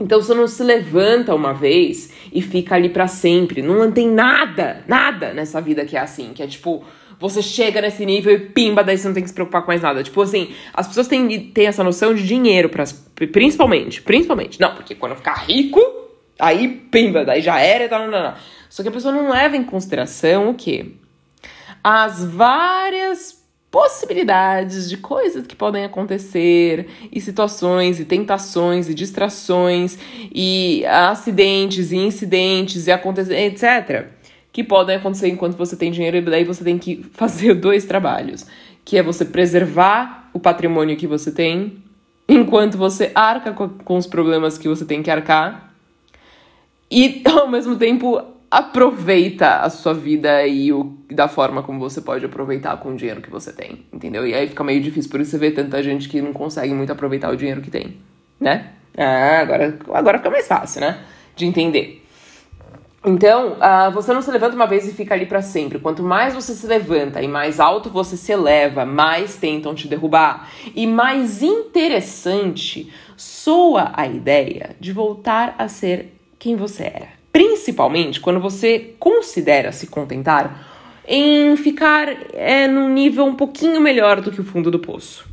Então 0.01 0.21
você 0.21 0.33
não 0.33 0.49
se 0.49 0.63
levanta 0.63 1.35
uma 1.35 1.53
vez 1.53 2.11
e 2.33 2.41
fica 2.41 2.75
ali 2.75 2.89
para 2.89 3.07
sempre. 3.07 3.61
Não 3.61 3.93
tem 3.93 4.09
nada, 4.09 4.83
nada 4.89 5.35
nessa 5.35 5.61
vida 5.61 5.85
que 5.85 5.95
é 5.97 6.01
assim, 6.01 6.33
que 6.33 6.43
é 6.43 6.47
tipo, 6.47 6.83
você 7.19 7.43
chega 7.43 7.83
nesse 7.83 8.07
nível 8.07 8.35
e 8.35 8.39
pimba, 8.39 8.83
daí 8.83 8.97
você 8.97 9.07
não 9.07 9.15
tem 9.15 9.23
que 9.23 9.29
se 9.29 9.35
preocupar 9.35 9.61
com 9.61 9.69
mais 9.69 9.83
nada. 9.83 10.03
Tipo 10.03 10.23
assim, 10.23 10.55
as 10.73 10.89
pessoas 10.89 11.07
têm, 11.07 11.51
têm 11.51 11.67
essa 11.67 11.85
noção 11.85 12.15
de 12.15 12.27
dinheiro, 12.27 12.71
pra, 12.71 12.85
principalmente, 13.15 14.01
principalmente. 14.01 14.59
Não, 14.59 14.75
porque 14.75 14.95
quando 14.95 15.15
ficar 15.17 15.35
rico, 15.35 15.79
aí 16.39 16.69
pimba, 16.91 17.23
daí 17.23 17.43
já 17.43 17.61
era 17.61 17.85
e 17.85 17.89
tal, 17.89 18.01
não, 18.01 18.11
não, 18.11 18.23
não. 18.23 18.35
Só 18.71 18.83
que 18.83 18.89
a 18.89 18.93
pessoa 18.93 19.13
não 19.13 19.31
leva 19.31 19.55
em 19.55 19.65
consideração 19.65 20.49
o 20.49 20.55
quê? 20.55 20.93
As 21.85 22.25
várias 22.25 23.40
possibilidades 23.71 24.89
de 24.89 24.97
coisas 24.97 25.47
que 25.47 25.55
podem 25.55 25.85
acontecer, 25.85 26.89
e 27.13 27.21
situações, 27.21 28.01
e 28.01 28.05
tentações, 28.05 28.89
e 28.89 28.95
distrações, 28.95 29.97
e 30.35 30.85
acidentes, 30.87 31.93
e 31.93 31.97
incidentes, 31.97 32.87
e 32.87 32.93
acontecer, 32.93 33.37
etc. 33.37 34.09
Que 34.53 34.65
podem 34.65 34.97
acontecer 34.97 35.29
enquanto 35.29 35.57
você 35.57 35.77
tem 35.77 35.93
dinheiro, 35.93 36.17
e 36.17 36.23
daí 36.23 36.45
você 36.45 36.65
tem 36.65 36.79
que 36.79 37.05
fazer 37.15 37.55
dois 37.55 37.85
trabalhos. 37.85 38.45
Que 38.85 38.99
é 38.99 39.03
você 39.03 39.25
preservar 39.25 40.29
o 40.33 40.41
patrimônio 40.41 40.97
que 40.97 41.07
você 41.07 41.31
tem, 41.31 41.83
enquanto 42.29 42.77
você 42.77 43.13
arca 43.15 43.53
com 43.53 43.97
os 43.97 44.07
problemas 44.07 44.59
que 44.59 44.69
você 44.69 44.85
tem 44.85 45.01
que 45.03 45.11
arcar, 45.11 45.73
e 46.91 47.23
ao 47.31 47.49
mesmo 47.49 47.77
tempo 47.77 48.21
aproveita 48.51 49.61
a 49.61 49.71
sua 49.71 49.95
vida 49.95 50.45
e 50.47 50.73
o, 50.73 50.97
da 51.09 51.29
forma 51.29 51.63
como 51.63 51.79
você 51.79 52.01
pode 52.01 52.25
aproveitar 52.25 52.77
com 52.79 52.91
o 52.91 52.97
dinheiro 52.97 53.21
que 53.21 53.31
você 53.31 53.53
tem, 53.53 53.87
entendeu? 53.93 54.27
E 54.27 54.35
aí 54.35 54.49
fica 54.49 54.65
meio 54.65 54.81
difícil, 54.81 55.11
por 55.11 55.21
isso 55.21 55.31
você 55.31 55.39
vê 55.39 55.51
tanta 55.53 55.81
gente 55.83 56.09
que 56.09 56.21
não 56.21 56.33
consegue 56.33 56.75
muito 56.75 56.91
aproveitar 56.91 57.31
o 57.31 57.37
dinheiro 57.37 57.61
que 57.61 57.71
tem, 57.71 57.97
né? 58.41 58.73
Ah, 58.99 59.41
agora, 59.41 59.79
agora 59.93 60.19
fica 60.19 60.31
mais 60.31 60.49
fácil, 60.49 60.81
né? 60.81 60.99
De 61.37 61.47
entender. 61.47 62.05
Então, 63.07 63.53
uh, 63.53 63.91
você 63.93 64.13
não 64.13 64.21
se 64.21 64.31
levanta 64.31 64.55
uma 64.55 64.67
vez 64.67 64.87
e 64.87 64.93
fica 64.93 65.15
ali 65.15 65.25
para 65.25 65.41
sempre. 65.41 65.79
Quanto 65.79 66.03
mais 66.03 66.35
você 66.35 66.53
se 66.53 66.67
levanta 66.67 67.23
e 67.23 67.29
mais 67.29 67.59
alto 67.59 67.89
você 67.89 68.15
se 68.15 68.31
eleva, 68.31 68.85
mais 68.85 69.37
tentam 69.37 69.75
te 69.75 69.89
derrubar. 69.89 70.51
E 70.75 70.87
mais 70.87 71.43
interessante 71.43 72.93
soa 73.17 73.91
a 73.95 74.07
ideia 74.07 74.77
de 74.79 74.93
voltar 74.93 75.55
a 75.57 75.67
ser 75.67 76.13
quem 76.39 76.57
você 76.57 76.83
era. 76.83 77.20
Principalmente 77.33 78.21
quando 78.21 78.41
você 78.41 78.95
considera 78.99 79.73
se 79.73 79.87
contentar 79.87 80.69
em 81.07 81.57
ficar 81.57 82.09
é, 82.35 82.67
num 82.67 82.89
nível 82.89 83.25
um 83.25 83.35
pouquinho 83.35 83.81
melhor 83.81 84.21
do 84.21 84.31
que 84.31 84.41
o 84.41 84.45
fundo 84.45 84.71
do 84.71 84.79
poço. 84.79 85.29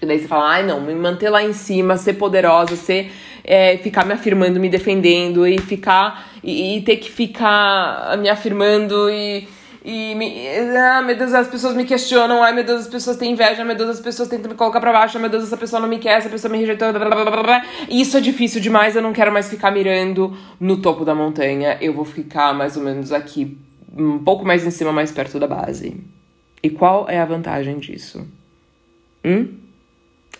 Porque 0.00 0.06
daí 0.06 0.18
você 0.18 0.28
fala, 0.28 0.50
ai 0.50 0.62
não, 0.62 0.80
me 0.80 0.94
manter 0.94 1.28
lá 1.28 1.42
em 1.42 1.52
cima, 1.52 1.96
ser 1.96 2.14
poderosa, 2.14 2.76
ser, 2.76 3.12
é, 3.44 3.76
ficar 3.78 4.06
me 4.06 4.14
afirmando, 4.14 4.58
me 4.58 4.68
defendendo 4.68 5.46
e 5.46 5.58
ficar 5.58 6.30
e, 6.42 6.78
e 6.78 6.82
ter 6.82 6.96
que 6.96 7.10
ficar 7.10 8.16
me 8.18 8.28
afirmando 8.28 9.10
e 9.10 9.46
e 9.82 10.14
me, 10.14 10.48
ah, 10.76 11.00
meu 11.00 11.16
Deus, 11.16 11.32
as 11.32 11.48
pessoas 11.48 11.74
me 11.74 11.84
questionam, 11.84 12.42
ai 12.42 12.52
meu 12.52 12.62
Deus, 12.62 12.82
as 12.82 12.88
pessoas 12.88 13.16
têm 13.16 13.32
inveja, 13.32 13.64
meu 13.64 13.74
Deus, 13.74 13.90
as 13.90 14.00
pessoas 14.00 14.28
tentam 14.28 14.50
me 14.50 14.56
colocar 14.56 14.78
pra 14.78 14.92
baixo, 14.92 15.18
meu 15.18 15.30
Deus, 15.30 15.44
essa 15.44 15.56
pessoa 15.56 15.80
não 15.80 15.88
me 15.88 15.98
quer, 15.98 16.18
essa 16.18 16.28
pessoa 16.28 16.52
me 16.52 16.58
rejeitou, 16.58 16.92
blá, 16.92 17.06
blá, 17.06 17.24
blá, 17.24 17.42
blá. 17.42 17.66
Isso 17.88 18.16
é 18.16 18.20
difícil 18.20 18.60
demais, 18.60 18.94
eu 18.94 19.00
não 19.00 19.12
quero 19.12 19.32
mais 19.32 19.48
ficar 19.48 19.70
mirando 19.70 20.36
no 20.58 20.82
topo 20.82 21.04
da 21.04 21.14
montanha, 21.14 21.78
eu 21.80 21.94
vou 21.94 22.04
ficar 22.04 22.52
mais 22.52 22.76
ou 22.76 22.82
menos 22.82 23.10
aqui, 23.10 23.56
um 23.96 24.18
pouco 24.18 24.44
mais 24.44 24.66
em 24.66 24.70
cima, 24.70 24.92
mais 24.92 25.10
perto 25.10 25.38
da 25.38 25.46
base. 25.46 25.96
E 26.62 26.68
qual 26.68 27.08
é 27.08 27.18
a 27.18 27.24
vantagem 27.24 27.78
disso? 27.78 28.28
Hum? 29.24 29.48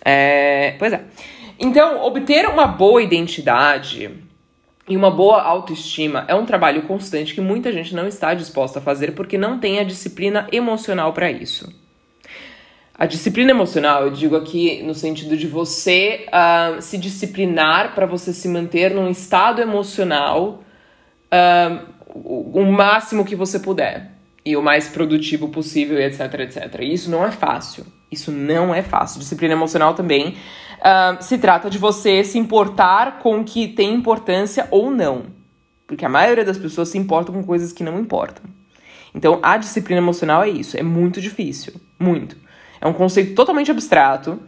É, 0.05 0.75
pois 0.77 0.93
é. 0.93 1.01
Então, 1.59 2.03
obter 2.03 2.47
uma 2.47 2.67
boa 2.67 3.01
identidade 3.01 4.20
e 4.87 4.97
uma 4.97 5.11
boa 5.11 5.41
autoestima 5.41 6.25
é 6.27 6.35
um 6.35 6.45
trabalho 6.45 6.83
constante 6.83 7.33
que 7.33 7.41
muita 7.41 7.71
gente 7.71 7.95
não 7.95 8.07
está 8.07 8.33
disposta 8.33 8.79
a 8.79 8.81
fazer 8.81 9.13
porque 9.13 9.37
não 9.37 9.59
tem 9.59 9.79
a 9.79 9.83
disciplina 9.83 10.47
emocional 10.51 11.13
para 11.13 11.31
isso. 11.31 11.71
A 12.93 13.05
disciplina 13.05 13.51
emocional, 13.51 14.03
eu 14.03 14.11
digo 14.11 14.35
aqui 14.35 14.83
no 14.83 14.93
sentido 14.93 15.35
de 15.35 15.47
você 15.47 16.27
uh, 16.27 16.81
se 16.81 16.97
disciplinar 16.97 17.95
para 17.95 18.05
você 18.05 18.31
se 18.31 18.47
manter 18.47 18.93
num 18.93 19.09
estado 19.09 19.61
emocional 19.61 20.63
uh, 21.33 21.91
o 22.13 22.63
máximo 22.65 23.25
que 23.25 23.35
você 23.35 23.59
puder 23.59 24.11
e 24.45 24.55
o 24.55 24.61
mais 24.61 24.87
produtivo 24.87 25.49
possível, 25.49 25.99
etc, 25.99 26.33
etc. 26.41 26.79
E 26.81 26.93
isso 26.93 27.09
não 27.09 27.25
é 27.25 27.31
fácil. 27.31 27.85
Isso 28.11 28.31
não 28.31 28.75
é 28.75 28.83
fácil. 28.83 29.19
Disciplina 29.19 29.53
emocional 29.53 29.93
também 29.93 30.35
uh, 30.79 31.21
se 31.21 31.37
trata 31.37 31.69
de 31.69 31.77
você 31.77 32.23
se 32.23 32.37
importar 32.37 33.19
com 33.19 33.39
o 33.39 33.43
que 33.43 33.67
tem 33.69 33.93
importância 33.93 34.67
ou 34.69 34.91
não. 34.91 35.27
Porque 35.87 36.05
a 36.05 36.09
maioria 36.09 36.43
das 36.43 36.57
pessoas 36.57 36.89
se 36.89 36.97
importam 36.97 37.33
com 37.33 37.43
coisas 37.43 37.71
que 37.71 37.83
não 37.83 37.99
importam. 37.99 38.43
Então, 39.13 39.39
a 39.41 39.57
disciplina 39.57 40.01
emocional 40.01 40.43
é 40.43 40.49
isso. 40.49 40.77
É 40.77 40.83
muito 40.83 41.21
difícil. 41.21 41.73
Muito. 41.99 42.35
É 42.79 42.87
um 42.87 42.93
conceito 42.93 43.35
totalmente 43.35 43.71
abstrato. 43.71 44.39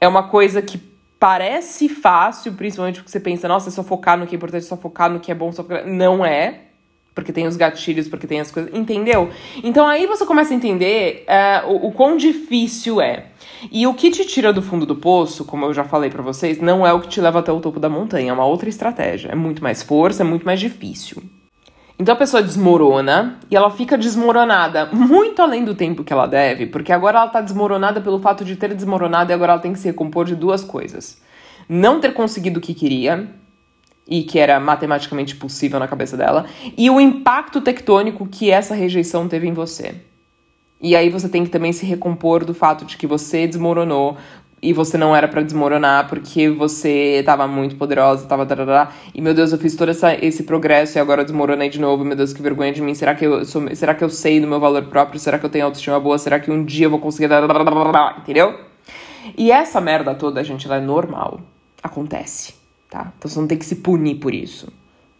É 0.00 0.06
uma 0.06 0.24
coisa 0.24 0.62
que 0.62 0.78
parece 1.18 1.88
fácil, 1.88 2.54
principalmente 2.54 2.96
porque 2.96 3.10
você 3.10 3.20
pensa, 3.20 3.46
nossa, 3.46 3.68
é 3.68 3.72
só 3.72 3.84
focar 3.84 4.18
no 4.18 4.26
que 4.26 4.34
é 4.34 4.36
importante, 4.36 4.64
é 4.64 4.68
só 4.68 4.76
focar 4.76 5.10
no 5.10 5.20
que 5.20 5.30
é 5.30 5.34
bom, 5.34 5.52
só 5.52 5.62
focar... 5.62 5.86
Não 5.86 6.24
é 6.24 6.69
porque 7.14 7.32
tem 7.32 7.46
os 7.46 7.56
gatilhos, 7.56 8.08
porque 8.08 8.26
tem 8.26 8.40
as 8.40 8.50
coisas. 8.50 8.72
Entendeu? 8.74 9.30
Então 9.62 9.86
aí 9.86 10.06
você 10.06 10.24
começa 10.24 10.52
a 10.52 10.56
entender 10.56 11.24
uh, 11.28 11.70
o, 11.72 11.88
o 11.88 11.92
quão 11.92 12.16
difícil 12.16 13.00
é. 13.00 13.26
E 13.70 13.86
o 13.86 13.94
que 13.94 14.10
te 14.10 14.24
tira 14.24 14.52
do 14.52 14.62
fundo 14.62 14.86
do 14.86 14.96
poço, 14.96 15.44
como 15.44 15.66
eu 15.66 15.74
já 15.74 15.84
falei 15.84 16.08
para 16.08 16.22
vocês, 16.22 16.60
não 16.60 16.86
é 16.86 16.92
o 16.92 17.00
que 17.00 17.08
te 17.08 17.20
leva 17.20 17.40
até 17.40 17.52
o 17.52 17.60
topo 17.60 17.78
da 17.78 17.88
montanha, 17.88 18.30
é 18.30 18.32
uma 18.32 18.46
outra 18.46 18.68
estratégia. 18.68 19.30
É 19.30 19.34
muito 19.34 19.62
mais 19.62 19.82
força, 19.82 20.22
é 20.22 20.24
muito 20.24 20.44
mais 20.44 20.58
difícil. 20.60 21.22
Então 22.00 22.14
a 22.14 22.16
pessoa 22.16 22.42
desmorona 22.42 23.38
e 23.50 23.54
ela 23.54 23.70
fica 23.70 23.98
desmoronada 23.98 24.86
muito 24.86 25.42
além 25.42 25.66
do 25.66 25.74
tempo 25.74 26.02
que 26.02 26.10
ela 26.10 26.26
deve, 26.26 26.66
porque 26.66 26.94
agora 26.94 27.18
ela 27.18 27.28
tá 27.28 27.42
desmoronada 27.42 28.00
pelo 28.00 28.18
fato 28.18 28.42
de 28.42 28.56
ter 28.56 28.72
desmoronado 28.72 29.30
e 29.30 29.34
agora 29.34 29.52
ela 29.52 29.60
tem 29.60 29.74
que 29.74 29.78
se 29.78 29.88
recompor 29.88 30.24
de 30.24 30.34
duas 30.34 30.64
coisas: 30.64 31.20
não 31.68 32.00
ter 32.00 32.14
conseguido 32.14 32.58
o 32.58 32.62
que 32.62 32.72
queria 32.72 33.28
e 34.10 34.24
que 34.24 34.40
era 34.40 34.58
matematicamente 34.58 35.36
possível 35.36 35.78
na 35.78 35.86
cabeça 35.86 36.16
dela, 36.16 36.44
e 36.76 36.90
o 36.90 37.00
impacto 37.00 37.60
tectônico 37.60 38.26
que 38.26 38.50
essa 38.50 38.74
rejeição 38.74 39.28
teve 39.28 39.46
em 39.46 39.52
você. 39.52 39.94
E 40.82 40.96
aí 40.96 41.08
você 41.08 41.28
tem 41.28 41.44
que 41.44 41.50
também 41.50 41.72
se 41.72 41.86
recompor 41.86 42.44
do 42.44 42.52
fato 42.52 42.84
de 42.84 42.96
que 42.96 43.06
você 43.06 43.46
desmoronou 43.46 44.16
e 44.62 44.72
você 44.72 44.98
não 44.98 45.14
era 45.14 45.28
para 45.28 45.42
desmoronar 45.42 46.08
porque 46.08 46.48
você 46.48 47.18
estava 47.20 47.46
muito 47.46 47.76
poderosa, 47.76 48.26
tava 48.26 48.44
tarará, 48.44 48.90
e 49.14 49.20
meu 49.20 49.32
Deus, 49.32 49.52
eu 49.52 49.58
fiz 49.58 49.76
todo 49.76 49.90
essa, 49.90 50.12
esse 50.14 50.42
progresso 50.42 50.98
e 50.98 51.00
agora 51.00 51.22
desmoronei 51.22 51.68
de 51.68 51.80
novo, 51.80 52.04
meu 52.04 52.16
Deus, 52.16 52.32
que 52.32 52.42
vergonha 52.42 52.72
de 52.72 52.82
mim. 52.82 52.94
Será 52.94 53.14
que 53.14 53.24
eu 53.24 53.44
sou, 53.44 53.74
será 53.74 53.94
que 53.94 54.02
eu 54.02 54.10
sei 54.10 54.40
do 54.40 54.46
meu 54.46 54.58
valor 54.58 54.86
próprio? 54.86 55.20
Será 55.20 55.38
que 55.38 55.46
eu 55.46 55.50
tenho 55.50 55.66
autoestima 55.66 56.00
boa? 56.00 56.18
Será 56.18 56.40
que 56.40 56.50
um 56.50 56.64
dia 56.64 56.86
eu 56.86 56.90
vou 56.90 56.98
conseguir 56.98 57.30
entendeu? 58.18 58.58
E 59.36 59.52
essa 59.52 59.80
merda 59.80 60.14
toda, 60.14 60.42
gente, 60.42 60.66
ela 60.66 60.76
é 60.76 60.80
normal. 60.80 61.40
Acontece 61.82 62.59
tá? 62.90 63.12
Então 63.16 63.30
você 63.30 63.38
não 63.38 63.46
tem 63.46 63.56
que 63.56 63.64
se 63.64 63.76
punir 63.76 64.16
por 64.16 64.34
isso. 64.34 64.68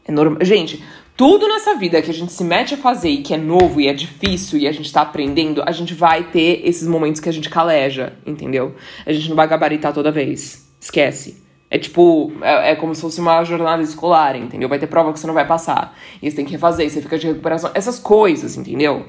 É 0.04 0.12
normal. 0.12 0.44
Gente, 0.44 0.82
tudo 1.16 1.46
nessa 1.46 1.74
vida 1.76 2.00
que 2.02 2.10
a 2.10 2.14
gente 2.14 2.32
se 2.32 2.42
mete 2.42 2.74
a 2.74 2.76
fazer 2.76 3.10
e 3.10 3.22
que 3.22 3.34
é 3.34 3.36
novo 3.36 3.80
e 3.80 3.86
é 3.86 3.92
difícil 3.92 4.58
e 4.58 4.66
a 4.66 4.72
gente 4.72 4.92
tá 4.92 5.02
aprendendo, 5.02 5.62
a 5.64 5.70
gente 5.70 5.94
vai 5.94 6.24
ter 6.24 6.62
esses 6.64 6.88
momentos 6.88 7.20
que 7.20 7.28
a 7.28 7.32
gente 7.32 7.48
caleja, 7.48 8.14
entendeu? 8.26 8.74
A 9.06 9.12
gente 9.12 9.28
não 9.28 9.36
vai 9.36 9.46
gabaritar 9.46 9.92
toda 9.92 10.10
vez. 10.10 10.68
Esquece. 10.80 11.42
É 11.70 11.78
tipo, 11.78 12.32
é, 12.42 12.72
é, 12.72 12.74
como 12.74 12.94
se 12.94 13.00
fosse 13.00 13.20
uma 13.20 13.44
jornada 13.44 13.82
escolar, 13.82 14.34
entendeu? 14.34 14.68
Vai 14.68 14.78
ter 14.78 14.88
prova 14.88 15.12
que 15.12 15.20
você 15.20 15.26
não 15.26 15.34
vai 15.34 15.46
passar. 15.46 15.96
E 16.20 16.28
você 16.28 16.36
tem 16.36 16.44
que 16.44 16.52
refazer, 16.52 16.90
você 16.90 17.00
fica 17.00 17.16
de 17.16 17.28
recuperação. 17.28 17.70
Essas 17.74 17.98
coisas, 17.98 18.56
entendeu? 18.56 19.06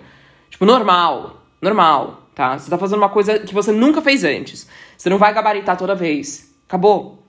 Tipo, 0.50 0.66
normal. 0.66 1.42
Normal, 1.60 2.28
tá? 2.36 2.60
Você 2.60 2.70
tá 2.70 2.78
fazendo 2.78 3.00
uma 3.00 3.10
coisa 3.10 3.40
que 3.40 3.54
você 3.54 3.72
nunca 3.72 4.02
fez 4.02 4.24
antes. 4.24 4.68
Você 4.96 5.10
não 5.10 5.18
vai 5.18 5.34
gabaritar 5.34 5.78
toda 5.78 5.96
vez. 5.96 6.54
Acabou. 6.68 7.21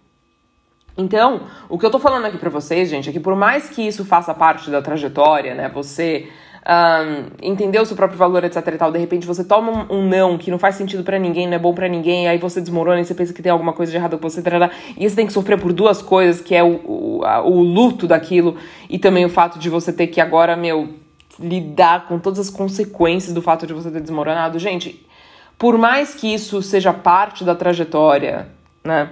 Então, 0.96 1.42
o 1.68 1.78
que 1.78 1.86
eu 1.86 1.90
tô 1.90 1.98
falando 1.98 2.26
aqui 2.26 2.36
pra 2.36 2.50
vocês, 2.50 2.88
gente, 2.88 3.08
é 3.08 3.12
que 3.12 3.20
por 3.20 3.34
mais 3.34 3.68
que 3.68 3.86
isso 3.86 4.04
faça 4.04 4.34
parte 4.34 4.70
da 4.70 4.82
trajetória, 4.82 5.54
né, 5.54 5.68
você 5.68 6.28
um, 6.64 7.30
entender 7.42 7.80
o 7.80 7.84
seu 7.84 7.96
próprio 7.96 8.18
valor, 8.18 8.44
etc 8.44 8.66
e 8.66 8.78
tal, 8.78 8.92
de 8.92 8.98
repente 8.98 9.26
você 9.26 9.42
toma 9.42 9.86
um, 9.90 9.98
um 9.98 10.06
não 10.06 10.38
que 10.38 10.50
não 10.50 10.58
faz 10.58 10.76
sentido 10.76 11.02
para 11.02 11.18
ninguém, 11.18 11.46
não 11.46 11.54
é 11.54 11.58
bom 11.58 11.74
para 11.74 11.88
ninguém, 11.88 12.28
aí 12.28 12.38
você 12.38 12.60
desmorona 12.60 13.00
e 13.00 13.04
você 13.04 13.14
pensa 13.14 13.32
que 13.32 13.42
tem 13.42 13.50
alguma 13.50 13.72
coisa 13.72 13.90
de 13.90 13.98
errado 13.98 14.18
com 14.18 14.28
você, 14.28 14.42
tarará, 14.42 14.70
e 14.96 15.08
você 15.08 15.16
tem 15.16 15.26
que 15.26 15.32
sofrer 15.32 15.58
por 15.58 15.72
duas 15.72 16.00
coisas, 16.00 16.40
que 16.40 16.54
é 16.54 16.62
o, 16.62 16.80
o, 16.84 17.24
a, 17.24 17.42
o 17.42 17.60
luto 17.60 18.06
daquilo 18.06 18.56
e 18.88 18.98
também 18.98 19.24
o 19.24 19.30
fato 19.30 19.58
de 19.58 19.68
você 19.68 19.92
ter 19.92 20.06
que 20.06 20.20
agora, 20.20 20.56
meu, 20.56 20.88
lidar 21.38 22.06
com 22.06 22.18
todas 22.18 22.38
as 22.38 22.50
consequências 22.50 23.32
do 23.32 23.42
fato 23.42 23.66
de 23.66 23.72
você 23.72 23.90
ter 23.90 24.00
desmoronado. 24.00 24.58
Gente, 24.58 25.04
por 25.58 25.76
mais 25.76 26.14
que 26.14 26.32
isso 26.32 26.62
seja 26.62 26.92
parte 26.92 27.44
da 27.44 27.54
trajetória, 27.54 28.48
né, 28.84 29.10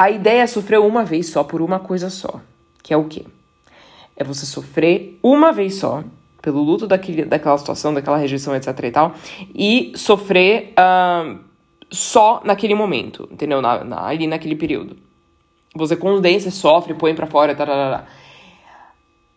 a 0.00 0.10
ideia 0.10 0.40
é 0.40 0.46
sofrer 0.46 0.80
uma 0.80 1.04
vez 1.04 1.28
só 1.28 1.44
por 1.44 1.60
uma 1.60 1.78
coisa 1.78 2.08
só, 2.08 2.40
que 2.82 2.94
é 2.94 2.96
o 2.96 3.04
quê? 3.04 3.26
É 4.16 4.24
você 4.24 4.46
sofrer 4.46 5.18
uma 5.22 5.52
vez 5.52 5.74
só 5.74 6.02
pelo 6.40 6.62
luto 6.62 6.86
daquele, 6.86 7.26
daquela 7.26 7.58
situação, 7.58 7.92
daquela 7.92 8.16
rejeição, 8.16 8.56
etc 8.56 8.68
e 8.82 8.90
tal, 8.90 9.12
e 9.54 9.92
sofrer 9.94 10.72
uh, 10.72 11.38
só 11.90 12.40
naquele 12.42 12.74
momento, 12.74 13.28
entendeu? 13.30 13.60
Na, 13.60 13.84
na, 13.84 14.06
ali 14.06 14.26
naquele 14.26 14.56
período. 14.56 14.96
Você 15.74 15.94
condensa, 15.94 16.50
sofre, 16.50 16.94
põe 16.94 17.14
pra 17.14 17.26
fora, 17.26 17.54
tarará. 17.54 18.06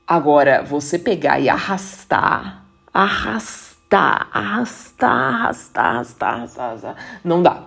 Agora, 0.07 0.63
você 0.63 0.97
pegar 0.97 1.41
e 1.41 1.49
arrastar, 1.49 2.63
arrastar, 2.93 4.29
arrastar, 4.31 5.09
arrastar, 5.11 5.85
arrastar, 5.85 6.35
arrastar, 6.35 6.65
arrastar 6.65 6.95
não 7.21 7.43
dá. 7.43 7.63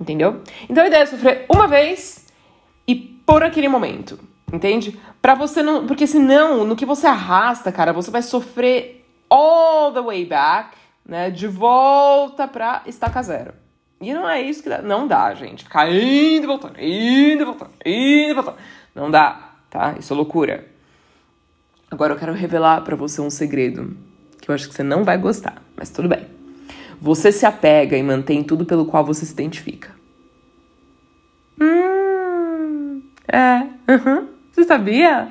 Entendeu? 0.00 0.42
Então 0.68 0.82
a 0.82 0.88
ideia 0.88 1.02
é 1.02 1.06
sofrer 1.06 1.46
uma 1.48 1.68
vez 1.68 2.23
e 2.86 2.94
por 2.94 3.42
aquele 3.42 3.68
momento. 3.68 4.18
Entende? 4.52 4.98
Pra 5.20 5.34
você 5.34 5.62
não. 5.62 5.86
Porque 5.86 6.06
senão, 6.06 6.64
no 6.64 6.76
que 6.76 6.86
você 6.86 7.06
arrasta, 7.06 7.72
cara, 7.72 7.92
você 7.92 8.10
vai 8.10 8.22
sofrer 8.22 9.04
all 9.28 9.92
the 9.92 10.00
way 10.00 10.24
back, 10.24 10.76
né? 11.04 11.30
De 11.30 11.46
volta 11.46 12.46
pra 12.46 12.82
estaca 12.86 13.22
zero. 13.22 13.54
E 14.00 14.12
não 14.12 14.28
é 14.28 14.40
isso 14.40 14.62
que 14.62 14.68
dá. 14.68 14.82
Não 14.82 15.06
dá, 15.06 15.34
gente. 15.34 15.64
Ficar 15.64 15.90
indo 15.90 16.44
e 16.44 16.46
voltando, 16.46 16.78
indo 16.78 17.42
e 17.42 17.44
voltando, 17.44 17.72
indo 17.84 18.30
e 18.30 18.34
voltando. 18.34 18.56
Não 18.94 19.10
dá, 19.10 19.52
tá? 19.70 19.96
Isso 19.98 20.12
é 20.12 20.16
loucura. 20.16 20.68
Agora 21.90 22.12
eu 22.12 22.18
quero 22.18 22.32
revelar 22.32 22.82
para 22.82 22.96
você 22.96 23.20
um 23.20 23.30
segredo 23.30 23.96
que 24.40 24.50
eu 24.50 24.54
acho 24.54 24.68
que 24.68 24.74
você 24.74 24.82
não 24.82 25.04
vai 25.04 25.16
gostar, 25.16 25.62
mas 25.76 25.90
tudo 25.90 26.08
bem. 26.08 26.26
Você 27.00 27.32
se 27.32 27.46
apega 27.46 27.96
e 27.96 28.02
mantém 28.02 28.42
tudo 28.42 28.64
pelo 28.64 28.84
qual 28.84 29.04
você 29.04 29.24
se 29.24 29.32
identifica. 29.32 29.90
Hum, 31.60 33.02
é. 33.34 33.66
Você 34.52 34.62
sabia? 34.62 35.28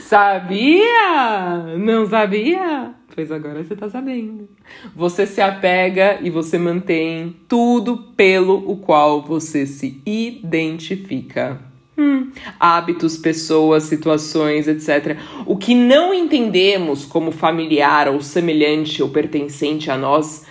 Sabia? 0.00 1.76
Não 1.78 2.06
sabia? 2.06 2.94
Pois 3.14 3.32
agora 3.32 3.64
você 3.64 3.74
tá 3.74 3.88
sabendo. 3.88 4.46
Você 4.94 5.26
se 5.26 5.40
apega 5.40 6.18
e 6.20 6.28
você 6.28 6.58
mantém 6.58 7.34
tudo 7.48 7.96
pelo 8.14 8.70
o 8.70 8.76
qual 8.76 9.22
você 9.22 9.66
se 9.66 10.02
identifica. 10.04 11.58
Hum, 11.96 12.30
hábitos, 12.60 13.16
pessoas, 13.16 13.84
situações, 13.84 14.68
etc. 14.68 15.16
O 15.46 15.56
que 15.56 15.74
não 15.74 16.12
entendemos 16.14 17.04
como 17.04 17.32
familiar 17.32 18.06
ou 18.06 18.20
semelhante 18.20 19.02
ou 19.02 19.08
pertencente 19.08 19.90
a 19.90 19.96
nós, 19.96 20.46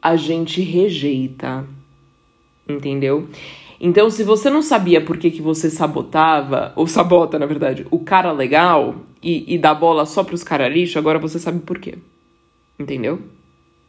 a 0.00 0.14
gente 0.14 0.60
rejeita. 0.60 1.66
Entendeu? 2.68 3.28
Então, 3.80 4.08
se 4.08 4.22
você 4.22 4.48
não 4.48 4.62
sabia 4.62 5.00
por 5.00 5.18
que, 5.18 5.30
que 5.30 5.42
você 5.42 5.68
sabotava, 5.68 6.72
ou 6.76 6.86
sabota, 6.86 7.38
na 7.38 7.46
verdade, 7.46 7.86
o 7.90 7.98
cara 7.98 8.32
legal 8.32 8.96
e, 9.22 9.54
e 9.54 9.58
dá 9.58 9.74
bola 9.74 10.06
só 10.06 10.22
pros 10.22 10.42
caras 10.42 10.72
lixo, 10.72 10.98
agora 10.98 11.18
você 11.18 11.38
sabe 11.38 11.60
por 11.60 11.78
quê. 11.78 11.98
Entendeu? 12.78 13.20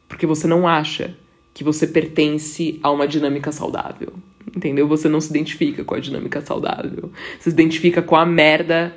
Porque 0.07 0.25
você 0.25 0.47
não 0.47 0.67
acha 0.67 1.15
que 1.53 1.63
você 1.63 1.87
pertence 1.87 2.79
a 2.83 2.91
uma 2.91 3.07
dinâmica 3.07 3.51
saudável 3.51 4.13
entendeu? 4.55 4.87
Você 4.87 5.09
não 5.09 5.19
se 5.19 5.29
identifica 5.29 5.83
com 5.83 5.95
a 5.95 5.99
dinâmica 5.99 6.41
saudável. 6.41 7.11
Você 7.37 7.49
se 7.49 7.49
identifica 7.49 8.01
com 8.01 8.15
a 8.15 8.25
merda 8.25 8.95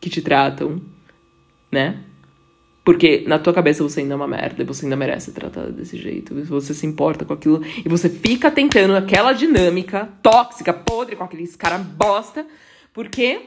que 0.00 0.10
te 0.10 0.20
tratam, 0.20 0.80
né? 1.72 2.04
Porque 2.84 3.24
na 3.26 3.38
tua 3.38 3.52
cabeça 3.52 3.82
você 3.82 4.00
ainda 4.00 4.14
é 4.14 4.16
uma 4.16 4.26
merda, 4.26 4.64
você 4.64 4.86
ainda 4.86 4.96
merece 4.96 5.26
ser 5.26 5.32
tratada 5.32 5.70
desse 5.70 5.98
jeito. 5.98 6.34
Você 6.46 6.72
se 6.72 6.86
importa 6.86 7.24
com 7.24 7.34
aquilo 7.34 7.62
e 7.64 7.88
você 7.88 8.08
fica 8.08 8.50
tentando 8.50 8.96
aquela 8.96 9.32
dinâmica 9.32 10.08
tóxica, 10.22 10.72
podre, 10.72 11.14
com 11.14 11.24
aqueles 11.24 11.56
cara 11.56 11.78
bosta. 11.78 12.46
Por 12.92 13.08
quê? 13.08 13.42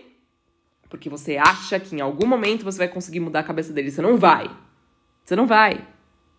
Porque 0.88 1.10
você 1.10 1.38
acha 1.38 1.80
que 1.80 1.96
em 1.96 2.02
algum 2.02 2.28
momento 2.28 2.64
você 2.64 2.78
vai 2.78 2.88
conseguir 2.88 3.20
mudar 3.20 3.40
a 3.40 3.44
cabeça 3.44 3.74
deles. 3.74 3.96
Você 3.96 4.02
não 4.02 4.18
vai. 4.18 4.50
Você 5.26 5.36
não 5.36 5.48
vai. 5.48 5.82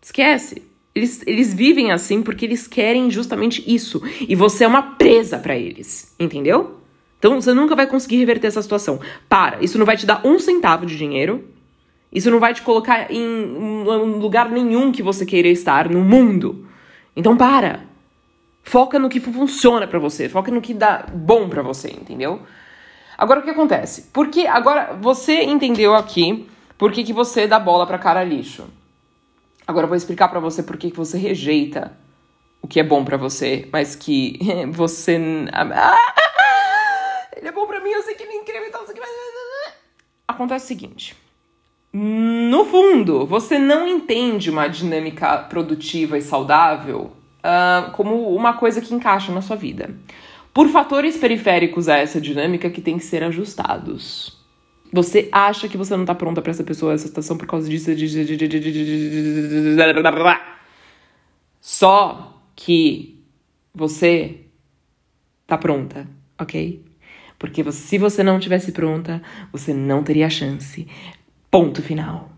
Esquece. 0.01 0.61
Eles, 0.95 1.21
eles 1.27 1.53
vivem 1.53 1.91
assim 1.91 2.23
porque 2.23 2.45
eles 2.45 2.65
querem 2.65 3.11
justamente 3.11 3.61
isso. 3.67 4.01
E 4.21 4.33
você 4.33 4.63
é 4.63 4.67
uma 4.67 4.95
presa 4.95 5.37
para 5.37 5.57
eles. 5.57 6.15
Entendeu? 6.17 6.79
Então 7.19 7.41
você 7.41 7.53
nunca 7.53 7.75
vai 7.75 7.85
conseguir 7.85 8.17
reverter 8.17 8.47
essa 8.47 8.61
situação. 8.61 9.01
Para. 9.27 9.61
Isso 9.61 9.77
não 9.77 9.85
vai 9.85 9.97
te 9.97 10.05
dar 10.05 10.25
um 10.25 10.39
centavo 10.39 10.85
de 10.85 10.97
dinheiro. 10.97 11.54
Isso 12.15 12.31
não 12.31 12.39
vai 12.39 12.53
te 12.53 12.61
colocar 12.61 13.11
em 13.11 13.83
lugar 14.17 14.49
nenhum 14.49 14.89
que 14.89 15.03
você 15.03 15.25
queira 15.25 15.49
estar 15.49 15.89
no 15.89 15.99
mundo. 15.99 16.65
Então 17.13 17.35
para. 17.35 17.83
Foca 18.63 18.97
no 18.97 19.09
que 19.09 19.19
funciona 19.19 19.85
para 19.85 19.99
você. 19.99 20.29
Foca 20.29 20.49
no 20.49 20.61
que 20.61 20.73
dá 20.73 21.05
bom 21.13 21.49
para 21.49 21.61
você, 21.61 21.89
entendeu? 21.89 22.41
Agora 23.17 23.41
o 23.41 23.43
que 23.43 23.49
acontece? 23.49 24.09
Porque 24.13 24.47
agora 24.47 24.93
você 24.93 25.43
entendeu 25.43 25.93
aqui 25.93 26.49
por 26.77 26.93
que, 26.93 27.03
que 27.03 27.11
você 27.11 27.47
dá 27.47 27.59
bola 27.59 27.85
pra 27.85 27.99
cara 27.99 28.23
lixo. 28.23 28.65
Agora 29.67 29.83
eu 29.83 29.89
vou 29.89 29.97
explicar 29.97 30.29
para 30.29 30.39
você 30.39 30.63
por 30.63 30.77
que 30.77 30.93
você 30.93 31.17
rejeita 31.17 31.97
o 32.61 32.67
que 32.67 32.79
é 32.79 32.83
bom 32.83 33.03
para 33.03 33.17
você, 33.17 33.67
mas 33.73 33.93
que 33.93 34.39
você. 34.71 35.15
Ele 37.35 37.47
é 37.47 37.51
bom 37.51 37.67
para 37.67 37.81
mim, 37.81 37.89
eu 37.89 38.03
sei 38.03 38.15
que 38.15 38.23
ele 38.23 38.31
é 38.31 38.37
incrível, 38.37 38.67
então 38.69 38.85
sei 38.85 38.95
que. 38.95 39.01
Acontece 40.29 40.65
o 40.65 40.67
seguinte. 40.69 41.24
No 41.97 42.65
fundo, 42.65 43.25
você 43.25 43.57
não 43.57 43.87
entende 43.87 44.49
uma 44.49 44.67
dinâmica 44.67 45.37
produtiva 45.37 46.17
e 46.17 46.21
saudável 46.21 47.13
uh, 47.39 47.89
como 47.91 48.35
uma 48.35 48.51
coisa 48.51 48.81
que 48.81 48.93
encaixa 48.93 49.31
na 49.31 49.41
sua 49.41 49.55
vida. 49.55 49.95
Por 50.53 50.67
fatores 50.67 51.15
periféricos 51.15 51.87
a 51.87 51.95
essa 51.95 52.19
dinâmica 52.19 52.69
que 52.69 52.81
tem 52.81 52.97
que 52.97 53.05
ser 53.05 53.23
ajustados. 53.23 54.37
Você 54.91 55.29
acha 55.31 55.69
que 55.69 55.77
você 55.77 55.95
não 55.95 56.03
tá 56.03 56.13
pronta 56.13 56.41
para 56.41 56.51
essa 56.51 56.65
pessoa, 56.65 56.93
essa 56.93 57.07
situação 57.07 57.37
por 57.37 57.47
causa 57.47 57.69
disso. 57.69 57.89
Só 61.61 62.41
que 62.57 63.23
você 63.73 64.41
tá 65.47 65.57
pronta, 65.57 66.05
ok? 66.37 66.83
Porque 67.39 67.63
se 67.71 67.97
você 67.97 68.21
não 68.21 68.37
tivesse 68.37 68.73
pronta, 68.73 69.21
você 69.53 69.73
não 69.73 70.03
teria 70.03 70.29
chance. 70.29 70.85
Ponto 71.55 71.81
final 71.81 72.35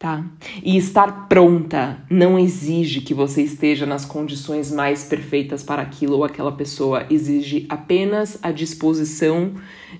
tá? 0.00 0.24
E 0.64 0.78
estar 0.78 1.28
pronta 1.28 1.98
não 2.08 2.38
exige 2.38 3.02
que 3.02 3.12
você 3.12 3.42
esteja 3.42 3.84
nas 3.84 4.06
condições 4.06 4.72
mais 4.72 5.04
perfeitas 5.04 5.62
para 5.62 5.82
aquilo 5.82 6.16
ou 6.16 6.24
aquela 6.24 6.50
pessoa, 6.50 7.04
exige 7.10 7.66
apenas 7.68 8.38
a 8.42 8.50
disposição 8.50 9.52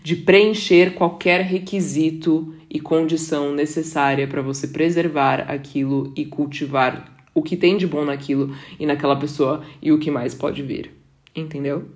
de 0.02 0.16
preencher 0.16 0.94
qualquer 0.94 1.42
requisito 1.42 2.54
e 2.70 2.80
condição 2.80 3.52
necessária 3.52 4.26
para 4.26 4.40
você 4.40 4.66
preservar 4.68 5.50
aquilo 5.50 6.14
e 6.16 6.24
cultivar 6.24 7.14
o 7.34 7.42
que 7.42 7.58
tem 7.58 7.76
de 7.76 7.86
bom 7.86 8.06
naquilo 8.06 8.56
e 8.78 8.86
naquela 8.86 9.16
pessoa 9.16 9.62
e 9.82 9.92
o 9.92 9.98
que 9.98 10.10
mais 10.10 10.34
pode 10.34 10.62
vir. 10.62 10.90
Entendeu? 11.36 11.90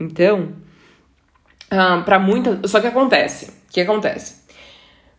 Então, 0.00 0.54
ah, 1.70 2.00
para 2.06 2.18
muitas. 2.18 2.70
Só 2.70 2.80
que 2.80 2.86
acontece. 2.86 3.50
O 3.50 3.72
que 3.72 3.82
acontece? 3.82 4.47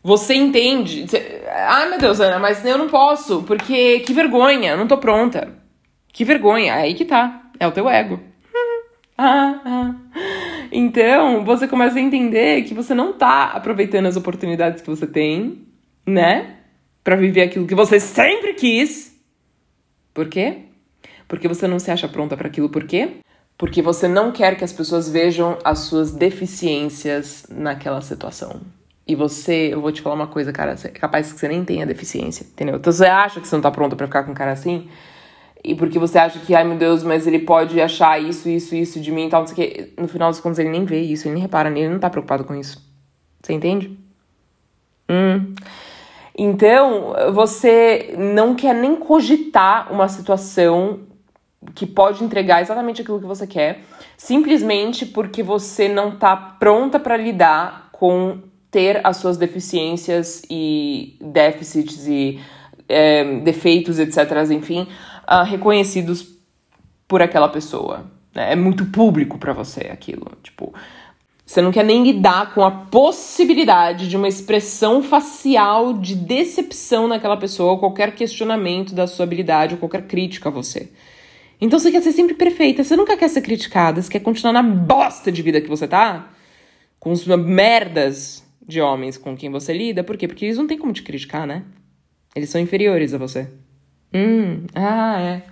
Você 0.02 0.34
entende. 0.34 1.06
Ai, 1.48 1.90
meu 1.90 2.00
Deus, 2.00 2.20
Ana, 2.20 2.40
mas 2.40 2.64
eu 2.66 2.78
não 2.78 2.88
posso, 2.88 3.44
porque 3.44 4.00
que 4.00 4.14
vergonha, 4.14 4.78
não 4.78 4.88
tô 4.88 4.98
pronta. 4.98 5.56
Que 6.14 6.24
vergonha, 6.24 6.74
aí 6.76 6.94
que 6.94 7.06
tá. 7.06 7.52
É 7.60 7.68
o 7.68 7.72
teu 7.72 7.90
ego. 7.90 8.20
ah, 9.18 9.62
ah. 9.66 9.96
Então, 10.72 11.44
você 11.44 11.68
começa 11.68 11.98
a 11.98 12.02
entender 12.02 12.64
que 12.64 12.74
você 12.74 12.94
não 12.94 13.12
tá 13.12 13.46
aproveitando 13.46 14.06
as 14.06 14.16
oportunidades 14.16 14.82
que 14.82 14.90
você 14.90 15.06
tem, 15.06 15.66
né? 16.06 16.58
Para 17.04 17.16
viver 17.16 17.42
aquilo 17.42 17.68
que 17.68 17.76
você 17.76 18.00
sempre 18.00 18.54
quis. 18.54 19.16
Por 20.14 20.30
quê? 20.30 20.60
Porque 21.28 21.48
você 21.48 21.68
não 21.68 21.80
se 21.80 21.92
acha 21.92 22.08
pronta 22.08 22.38
para 22.38 22.48
aquilo. 22.48 22.70
Por 22.70 22.86
quê? 22.86 23.18
Porque 23.58 23.82
você 23.82 24.08
não 24.08 24.32
quer 24.32 24.56
que 24.56 24.64
as 24.64 24.72
pessoas 24.72 25.10
vejam 25.10 25.58
as 25.64 25.80
suas 25.80 26.12
deficiências 26.12 27.46
naquela 27.50 28.02
situação. 28.02 28.62
E 29.10 29.16
você, 29.16 29.74
eu 29.74 29.82
vou 29.82 29.92
te 29.92 30.04
falar 30.04 30.14
uma 30.14 30.28
coisa, 30.28 30.54
cara, 30.54 30.76
é 30.84 30.90
capaz 30.90 31.34
que 31.34 31.40
você 31.40 31.48
nem 31.48 31.66
tenha 31.66 31.84
deficiência, 31.84 32.44
entendeu? 32.44 32.76
Então 32.76 32.94
você 32.94 33.08
acha 33.08 33.42
que 33.42 33.48
você 33.48 33.56
não 33.56 33.64
tá 33.64 33.72
pronta 33.72 33.96
para 33.96 34.06
ficar 34.06 34.22
com 34.22 34.34
um 34.34 34.36
cara 34.36 34.52
assim, 34.52 34.88
e 35.64 35.74
porque 35.74 35.98
você 35.98 36.20
acha 36.20 36.38
que, 36.38 36.54
ai 36.54 36.64
meu 36.64 36.78
Deus, 36.78 37.02
mas 37.02 37.26
ele 37.26 37.40
pode 37.40 37.82
achar 37.82 38.22
isso, 38.22 38.48
isso, 38.48 38.76
isso 38.76 39.00
de 39.00 39.12
mim 39.12 39.26
e 39.26 39.30
tal, 39.32 39.40
não 39.40 39.48
sei 39.48 39.54
o 39.54 39.56
que. 39.72 39.94
No 40.00 40.08
final 40.08 40.30
das 40.30 40.40
contas, 40.40 40.60
ele 40.60 40.70
nem 40.70 40.86
vê 40.86 41.02
isso, 41.02 41.28
ele 41.28 41.34
nem 41.34 41.42
repara 41.42 41.72
nele, 41.72 41.88
ele 41.88 41.94
não 41.94 42.00
tá 42.00 42.08
preocupado 42.08 42.44
com 42.44 42.54
isso. 42.54 42.80
Você 43.42 43.52
entende? 43.52 43.98
Hum. 45.10 45.56
Então, 46.38 47.16
você 47.34 48.14
não 48.16 48.54
quer 48.54 48.76
nem 48.76 48.96
cogitar 48.96 49.92
uma 49.92 50.08
situação 50.08 51.00
que 51.74 51.88
pode 51.88 52.24
entregar 52.24 52.62
exatamente 52.62 53.02
aquilo 53.02 53.20
que 53.20 53.26
você 53.26 53.48
quer, 53.48 53.82
simplesmente 54.16 55.04
porque 55.04 55.42
você 55.42 55.90
não 55.90 56.16
tá 56.16 56.38
pronta 56.38 57.00
para 57.00 57.18
lidar 57.18 57.90
com 57.92 58.48
ter 58.72 59.02
as 59.04 59.18
suas 59.18 59.38
deficiências 59.38 60.44
e 60.50 61.18
déficits 61.20 62.08
e 62.08 62.40
é, 62.88 63.40
defeitos, 63.42 64.00
etc., 64.00 64.18
enfim, 64.52 64.88
uh, 65.28 65.44
reconhecidos 65.44 66.28
por 67.08 67.22
aquela 67.22 67.50
pessoa. 67.50 68.06
Né? 68.34 68.54
É 68.54 68.56
muito 68.56 68.86
público 68.86 69.38
para 69.38 69.54
você 69.54 69.90
aquilo. 69.92 70.32
Tipo, 70.44 70.74
você 71.46 71.62
não 71.62 71.72
quer 71.72 71.84
nem 71.84 72.04
lidar 72.04 72.54
com 72.54 72.64
a 72.64 72.70
possibilidade 72.70 74.08
de 74.08 74.16
uma 74.16 74.28
expressão 74.28 75.02
facial 75.02 75.94
de 75.94 76.14
decepção 76.14 77.08
naquela 77.08 77.38
pessoa, 77.38 77.72
ou 77.72 77.80
qualquer 77.80 78.14
questionamento 78.14 78.94
da 78.94 79.08
sua 79.08 79.24
habilidade, 79.24 79.74
ou 79.74 79.80
qualquer 79.80 80.04
crítica 80.04 80.50
a 80.50 80.52
você. 80.52 80.92
Então 81.60 81.78
você 81.78 81.92
quer 81.92 82.02
ser 82.02 82.12
sempre 82.12 82.36
perfeita, 82.36 82.84
você 82.84 82.96
nunca 82.96 83.18
quer 83.18 83.28
ser 83.28 83.42
criticada, 83.42 84.02
você 84.02 84.10
quer 84.10 84.20
continuar 84.20 84.54
na 84.54 84.64
bosta 84.64 85.32
de 85.32 85.42
vida 85.42 85.60
que 85.60 85.68
você 85.68 85.88
tá, 85.88 86.30
com 87.00 87.12
as 87.12 87.26
merdas 87.26 88.44
de 88.70 88.80
homens 88.80 89.18
com 89.18 89.36
quem 89.36 89.50
você 89.50 89.74
lida. 89.74 90.04
Por 90.04 90.16
quê? 90.16 90.28
Porque 90.28 90.46
eles 90.46 90.58
não 90.58 90.68
têm 90.68 90.78
como 90.78 90.94
te 90.94 91.02
criticar, 91.02 91.48
né? 91.48 91.64
Eles 92.36 92.50
são 92.50 92.62
inferiores 92.62 93.14
a 93.14 93.18
você. 93.18 93.50
Hum, 94.14 94.66
ah, 94.76 95.20
é. 95.20 95.44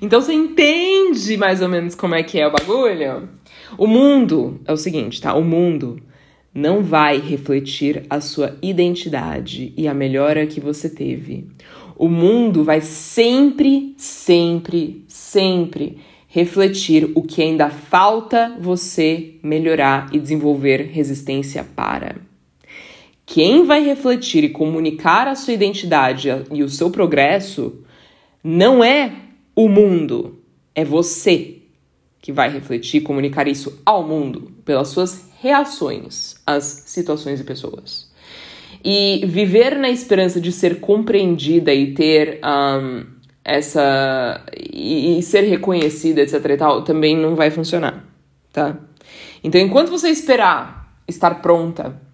Então 0.00 0.20
você 0.20 0.32
entende 0.32 1.36
mais 1.36 1.60
ou 1.60 1.68
menos 1.68 1.94
como 1.94 2.14
é 2.14 2.22
que 2.22 2.40
é 2.40 2.46
o 2.46 2.50
bagulho? 2.52 3.28
O 3.76 3.86
mundo 3.86 4.60
é 4.64 4.72
o 4.72 4.76
seguinte, 4.76 5.20
tá? 5.20 5.34
O 5.34 5.44
mundo 5.44 6.00
não 6.54 6.82
vai 6.82 7.18
refletir 7.18 8.04
a 8.08 8.20
sua 8.20 8.56
identidade 8.62 9.74
e 9.76 9.86
a 9.86 9.92
melhora 9.92 10.46
que 10.46 10.60
você 10.60 10.88
teve. 10.88 11.46
O 11.96 12.08
mundo 12.08 12.64
vai 12.64 12.80
sempre, 12.80 13.94
sempre, 13.98 15.04
sempre 15.06 15.98
refletir 16.26 17.10
o 17.14 17.22
que 17.22 17.42
ainda 17.42 17.68
falta 17.68 18.56
você 18.60 19.34
melhorar 19.42 20.08
e 20.12 20.18
desenvolver 20.18 20.90
resistência 20.92 21.64
para. 21.64 22.27
Quem 23.30 23.66
vai 23.66 23.84
refletir 23.84 24.42
e 24.42 24.48
comunicar 24.48 25.28
a 25.28 25.34
sua 25.34 25.52
identidade 25.52 26.30
e 26.50 26.62
o 26.62 26.68
seu 26.70 26.90
progresso 26.90 27.84
não 28.42 28.82
é 28.82 29.12
o 29.54 29.68
mundo, 29.68 30.38
é 30.74 30.82
você 30.82 31.58
que 32.22 32.32
vai 32.32 32.50
refletir 32.50 33.02
e 33.02 33.04
comunicar 33.04 33.46
isso 33.46 33.82
ao 33.84 34.02
mundo 34.02 34.50
pelas 34.64 34.88
suas 34.88 35.30
reações 35.42 36.36
às 36.46 36.64
situações 36.86 37.38
e 37.38 37.44
pessoas. 37.44 38.10
E 38.82 39.22
viver 39.26 39.76
na 39.76 39.90
esperança 39.90 40.40
de 40.40 40.50
ser 40.50 40.80
compreendida 40.80 41.74
e 41.74 41.92
ter 41.92 42.40
um, 42.42 43.04
essa. 43.44 44.42
E, 44.56 45.18
e, 45.18 45.22
ser 45.22 45.42
reconhecida, 45.42 46.22
etc 46.22 46.42
e 46.46 46.56
tal, 46.56 46.82
também 46.82 47.14
não 47.14 47.36
vai 47.36 47.50
funcionar, 47.50 48.06
tá? 48.50 48.78
Então, 49.44 49.60
enquanto 49.60 49.90
você 49.90 50.08
esperar 50.08 50.98
estar 51.06 51.42
pronta, 51.42 52.07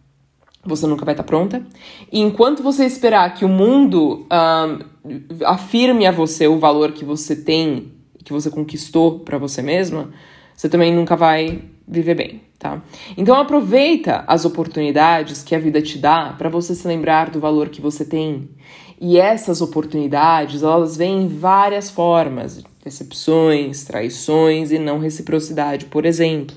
você 0.65 0.87
nunca 0.87 1.05
vai 1.05 1.15
estar 1.15 1.25
pronta. 1.25 1.63
E 2.11 2.21
enquanto 2.21 2.63
você 2.63 2.85
esperar 2.85 3.35
que 3.35 3.45
o 3.45 3.49
mundo 3.49 4.27
um, 4.31 5.45
afirme 5.45 6.07
a 6.07 6.13
você 6.13 6.47
o 6.47 6.59
valor 6.59 6.93
que 6.93 7.05
você 7.05 7.37
tem, 7.37 7.93
que 8.25 8.33
você 8.33 8.51
conquistou 8.51 9.21
para 9.21 9.39
você 9.39 9.63
mesma, 9.63 10.11
você 10.57 10.69
também 10.69 10.95
nunca 10.95 11.17
vai 11.17 11.63
viver 11.87 12.15
bem, 12.15 12.41
tá? 12.59 12.83
Então 13.17 13.37
aproveita 13.37 14.25
as 14.27 14.45
oportunidades 14.45 15.43
que 15.43 15.55
a 15.55 15.59
vida 15.59 15.83
te 15.83 15.99
dá 15.99 16.35
para 16.39 16.49
você 16.49 16.75
se 16.75 16.87
lembrar 16.89 17.31
do 17.31 17.39
valor 17.39 17.69
que 17.69 17.81
você 17.81 18.05
tem. 18.05 18.49
E 19.01 19.19
essas 19.19 19.61
oportunidades, 19.61 20.63
elas 20.63 20.97
vêm 20.97 21.25
em 21.25 21.29
várias 21.29 21.91
formas, 21.91 22.65
decepções, 22.83 23.85
traições 23.85 24.71
e 24.71 24.79
não 24.79 24.99
reciprocidade, 24.99 25.87
por 25.87 26.07
exemplo. 26.07 26.57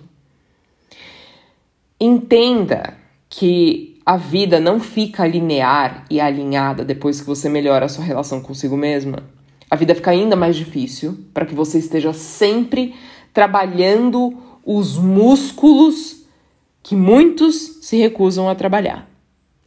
Entenda 2.00 2.96
que 3.30 3.97
a 4.08 4.16
vida 4.16 4.58
não 4.58 4.80
fica 4.80 5.28
linear 5.28 6.06
e 6.10 6.22
alinhada 6.22 6.86
depois 6.86 7.20
que 7.20 7.28
você 7.28 7.50
melhora 7.50 7.88
a 7.88 7.90
sua 7.90 8.06
relação 8.06 8.40
consigo 8.40 8.78
mesma. 8.78 9.22
A 9.70 9.76
vida 9.76 9.94
fica 9.94 10.12
ainda 10.12 10.34
mais 10.34 10.56
difícil 10.56 11.26
para 11.34 11.46
que 11.46 11.54
você 11.54 11.78
esteja 11.78 12.14
sempre 12.14 12.96
trabalhando 13.34 14.34
os 14.64 14.98
músculos 14.98 16.26
que 16.82 16.96
muitos 16.96 17.80
se 17.82 17.98
recusam 17.98 18.48
a 18.48 18.56
trabalhar. 18.56 19.10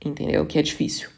Entendeu? 0.03 0.46
Que 0.46 0.59
é 0.59 0.62
difícil. 0.62 1.11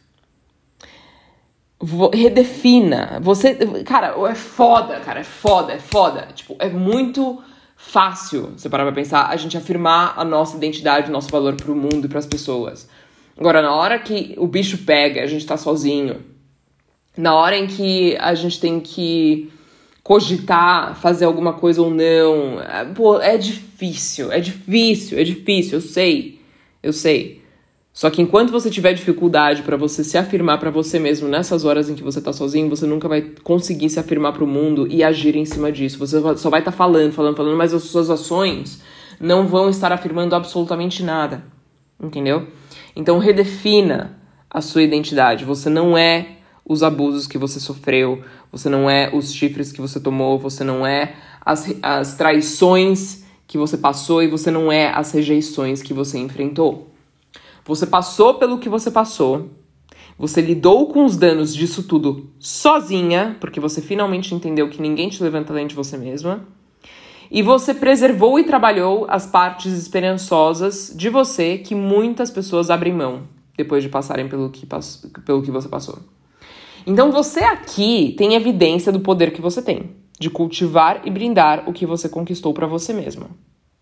redefina. 2.13 3.21
Você. 3.23 3.55
Cara, 3.85 4.17
é 4.29 4.35
foda, 4.35 4.99
cara. 4.99 5.21
É 5.21 5.25
foda, 5.25 5.75
é 5.75 5.79
foda. 5.79 6.27
Tipo, 6.35 6.57
é 6.59 6.69
muito 6.69 7.41
fácil, 7.77 8.53
você 8.57 8.69
parar 8.69 8.85
pra 8.85 8.93
pensar, 8.93 9.27
a 9.27 9.37
gente 9.37 9.57
afirmar 9.57 10.15
a 10.17 10.25
nossa 10.25 10.57
identidade, 10.57 11.09
o 11.09 11.13
nosso 11.13 11.29
valor 11.29 11.55
pro 11.57 11.75
mundo 11.75 12.07
e 12.07 12.09
pras 12.09 12.27
pessoas. 12.27 12.89
Agora, 13.39 13.63
na 13.63 13.75
hora 13.75 13.99
que 13.99 14.35
o 14.37 14.47
bicho 14.47 14.79
pega, 14.79 15.23
a 15.23 15.27
gente 15.27 15.47
tá 15.47 15.57
sozinho, 15.57 16.21
na 17.17 17.35
hora 17.35 17.57
em 17.57 17.67
que 17.67 18.17
a 18.19 18.35
gente 18.35 18.61
tem 18.61 18.81
que 18.81 19.51
cogitar 20.03 20.97
fazer 20.97 21.25
alguma 21.25 21.53
coisa 21.55 21.81
ou 21.83 21.91
não. 21.91 22.61
É, 22.61 22.85
pô, 22.85 23.21
é 23.21 23.37
difícil, 23.37 24.33
é 24.33 24.41
difícil, 24.41 25.19
é 25.19 25.25
difícil, 25.25 25.79
eu 25.79 25.81
sei. 25.81 26.41
Eu 26.83 26.93
sei. 26.93 27.41
Só 27.93 28.09
que 28.09 28.23
enquanto 28.23 28.51
você 28.51 28.71
tiver 28.71 28.95
dificuldade 28.95 29.63
para 29.63 29.77
você 29.77 30.03
se 30.03 30.17
afirmar 30.17 30.59
para 30.59 30.71
você 30.71 30.99
mesmo 30.99 31.29
nessas 31.29 31.65
horas 31.65 31.91
em 31.91 31.95
que 31.95 32.03
você 32.03 32.21
tá 32.21 32.33
sozinho, 32.33 32.69
você 32.69 32.87
nunca 32.87 33.07
vai 33.07 33.21
conseguir 33.45 33.91
se 33.91 34.01
afirmar 34.01 34.33
para 34.33 34.43
o 34.43 34.47
mundo 34.47 34.89
e 34.91 35.05
agir 35.05 35.37
em 35.37 35.45
cima 35.45 35.71
disso. 35.71 35.99
Você 35.99 36.19
só 36.37 36.49
vai 36.49 36.61
estar 36.61 36.73
tá 36.73 36.77
falando, 36.77 37.13
falando, 37.13 37.37
falando, 37.37 37.57
mas 37.57 37.75
as 37.75 37.85
suas 37.85 38.09
ações 38.09 38.83
não 39.21 39.47
vão 39.47 39.69
estar 39.69 39.93
afirmando 39.93 40.35
absolutamente 40.35 41.03
nada. 41.03 41.45
Entendeu? 42.03 42.49
Então 42.95 43.19
redefina 43.19 44.19
a 44.51 44.61
sua 44.61 44.83
identidade. 44.83 45.45
Você 45.45 45.71
não 45.71 45.97
é 45.97 46.39
os 46.65 46.83
abusos 46.83 47.27
que 47.27 47.39
você 47.39 47.59
sofreu, 47.59 48.23
você 48.51 48.69
não 48.69 48.89
é 48.89 49.11
os 49.15 49.33
chifres 49.33 49.73
que 49.73 49.81
você 49.81 49.99
tomou, 49.99 50.39
você 50.39 50.63
não 50.63 50.87
é 50.87 51.15
as, 51.41 51.75
as 51.83 52.15
traições 52.15 53.25
que 53.47 53.59
você 53.59 53.77
passou 53.77 54.23
e 54.23 54.29
você 54.29 54.51
não 54.51 54.71
é 54.71 54.89
as 54.89 55.13
rejeições 55.13 55.83
que 55.83 55.93
você 55.93 56.19
enfrentou. 56.19 56.89
Você 57.65 57.87
passou 57.87 58.35
pelo 58.35 58.59
que 58.59 58.69
você 58.69 58.91
passou, 58.91 59.51
você 60.19 60.41
lidou 60.41 60.87
com 60.87 61.05
os 61.05 61.17
danos 61.17 61.55
disso 61.55 61.83
tudo 61.83 62.31
sozinha, 62.39 63.37
porque 63.41 63.61
você 63.61 63.81
finalmente 63.81 64.35
entendeu 64.35 64.69
que 64.69 64.81
ninguém 64.81 65.09
te 65.09 65.23
levanta 65.23 65.53
além 65.53 65.67
de 65.67 65.75
você 65.75 65.97
mesma. 65.97 66.47
E 67.35 67.41
você 67.41 67.73
preservou 67.73 68.39
e 68.39 68.45
trabalhou 68.45 69.07
as 69.09 69.25
partes 69.25 69.73
esperançosas 69.73 70.93
de 70.95 71.09
você 71.09 71.57
que 71.57 71.75
muitas 71.75 72.31
pessoas 72.31 72.69
abrem 72.69 72.93
mão 72.93 73.23
depois 73.57 73.83
de 73.83 73.89
passarem 73.89 74.29
pelo 74.29 74.51
que, 74.51 74.69
pelo 75.25 75.43
que 75.43 75.51
você 75.51 75.67
passou. 75.67 75.99
Então 76.87 77.11
você 77.11 77.43
aqui 77.43 78.15
tem 78.19 78.35
evidência 78.35 78.93
do 78.93 79.01
poder 79.01 79.33
que 79.33 79.41
você 79.41 79.63
tem 79.63 79.97
de 80.21 80.29
cultivar 80.29 81.01
e 81.07 81.11
brindar 81.11 81.67
o 81.67 81.73
que 81.73 81.87
você 81.87 82.07
conquistou 82.07 82.53
para 82.53 82.67
você 82.67 82.93
mesma. 82.93 83.31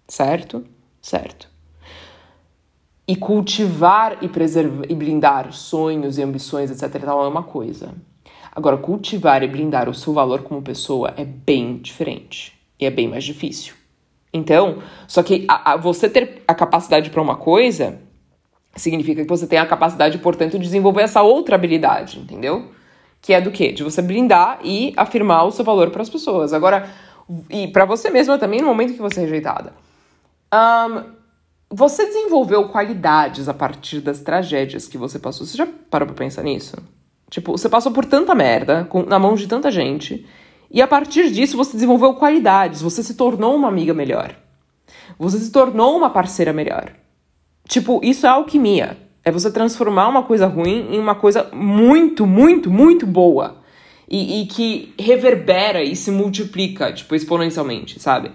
Certo? 0.07 0.65
Certo. 1.03 1.49
E 3.07 3.17
cultivar 3.17 4.19
e 4.23 4.29
preservar 4.29 4.87
e 4.89 4.95
blindar 4.95 5.53
sonhos 5.53 6.19
e 6.19 6.23
ambições, 6.23 6.71
etc, 6.71 7.03
tal, 7.03 7.25
é 7.25 7.29
uma 7.29 7.43
coisa. 7.43 7.93
Agora, 8.53 8.77
cultivar 8.77 9.43
e 9.43 9.49
blindar 9.49 9.89
o 9.89 9.95
seu 9.95 10.13
valor 10.13 10.43
como 10.45 10.63
pessoa 10.63 11.13
é 11.17 11.25
bem 11.25 11.79
diferente. 11.79 12.60
E 12.81 12.87
é 12.87 12.90
bem 12.90 13.09
mais 13.09 13.25
difícil. 13.25 13.75
Então, 14.33 14.83
só 15.07 15.23
que 15.23 15.45
a, 15.49 15.73
a, 15.73 15.77
você 15.77 16.09
ter 16.09 16.43
a 16.47 16.55
capacidade 16.55 17.11
para 17.11 17.21
uma 17.21 17.37
coisa 17.37 17.99
significa 18.77 19.23
que 19.23 19.29
você 19.29 19.47
tem 19.47 19.59
a 19.59 19.66
capacidade, 19.66 20.19
portanto, 20.19 20.53
de 20.53 20.64
desenvolver 20.64 21.03
essa 21.03 21.23
outra 21.23 21.57
habilidade, 21.57 22.19
entendeu? 22.19 22.71
que 23.21 23.33
é 23.33 23.40
do 23.40 23.51
quê? 23.51 23.73
De 23.73 23.83
você 23.83 24.01
blindar 24.01 24.61
e 24.64 24.93
afirmar 24.97 25.45
o 25.45 25.51
seu 25.51 25.64
valor 25.64 25.90
para 25.90 26.03
as 26.03 26.09
pessoas. 26.09 26.53
Agora, 26.53 26.88
e 27.51 27.69
para 27.69 27.85
você 27.85 28.11
mesma 28.11 28.38
também 28.38 28.61
no 28.61 28.66
momento 28.66 28.95
que 28.95 29.01
você 29.01 29.21
é 29.21 29.25
rejeitada. 29.25 29.73
Um, 30.53 31.21
você 31.69 32.07
desenvolveu 32.07 32.69
qualidades 32.69 33.49
a 33.49 33.55
partir 33.55 34.01
das 34.01 34.21
tragédias 34.21 34.88
que 34.88 34.99
você 34.99 35.19
passou. 35.19 35.47
Você 35.47 35.57
já 35.57 35.69
parou 35.90 36.07
pra 36.07 36.16
pensar 36.16 36.43
nisso? 36.43 36.77
Tipo, 37.29 37.53
você 37.53 37.69
passou 37.69 37.93
por 37.93 38.05
tanta 38.05 38.35
merda, 38.35 38.85
com, 38.88 39.03
na 39.03 39.19
mão 39.19 39.35
de 39.35 39.47
tanta 39.47 39.71
gente, 39.71 40.27
e 40.71 40.81
a 40.81 40.87
partir 40.87 41.31
disso 41.31 41.57
você 41.57 41.73
desenvolveu 41.73 42.15
qualidades, 42.15 42.81
você 42.81 43.03
se 43.03 43.15
tornou 43.15 43.57
uma 43.57 43.69
amiga 43.69 43.93
melhor. 43.93 44.37
Você 45.19 45.39
se 45.39 45.51
tornou 45.51 45.97
uma 45.97 46.11
parceira 46.11 46.53
melhor. 46.53 46.93
Tipo, 47.69 48.01
isso 48.03 48.27
é 48.27 48.29
alquimia. 48.29 48.97
É 49.25 49.31
você 49.31 49.51
transformar 49.51 50.09
uma 50.09 50.23
coisa 50.23 50.47
ruim 50.47 50.89
em 50.93 50.99
uma 50.99 51.15
coisa 51.15 51.49
muito, 51.53 52.27
muito, 52.27 52.71
muito 52.71 53.07
boa. 53.07 53.59
E, 54.09 54.43
e, 54.43 54.47
que 54.47 54.93
reverbera 54.99 55.85
e 55.85 55.95
se 55.95 56.11
multiplica, 56.11 56.93
tipo, 56.93 57.15
exponencialmente, 57.15 58.01
sabe? 58.01 58.33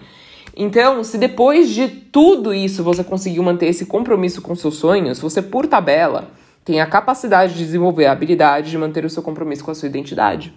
Então, 0.56 1.04
se 1.04 1.17
depois 1.17 1.69
de 1.69 1.89
tudo 1.89 2.54
isso 2.54 2.82
você 2.82 3.04
conseguiu 3.04 3.43
manter 3.43 3.67
esse 3.67 3.86
compromisso 3.86 4.41
com 4.41 4.56
seus 4.56 4.76
sonhos, 4.76 5.19
você, 5.19 5.41
por 5.41 5.67
tabela, 5.67 6.30
tem 6.63 6.80
a 6.80 6.86
capacidade 6.86 7.54
de 7.54 7.60
desenvolver 7.60 8.06
a 8.06 8.13
habilidade 8.13 8.71
de 8.71 8.78
manter 8.78 9.04
o 9.04 9.10
seu 9.10 9.21
compromisso 9.21 9.65
com 9.65 9.71
a 9.71 9.76
sua 9.76 9.89
identidade. 9.89 10.54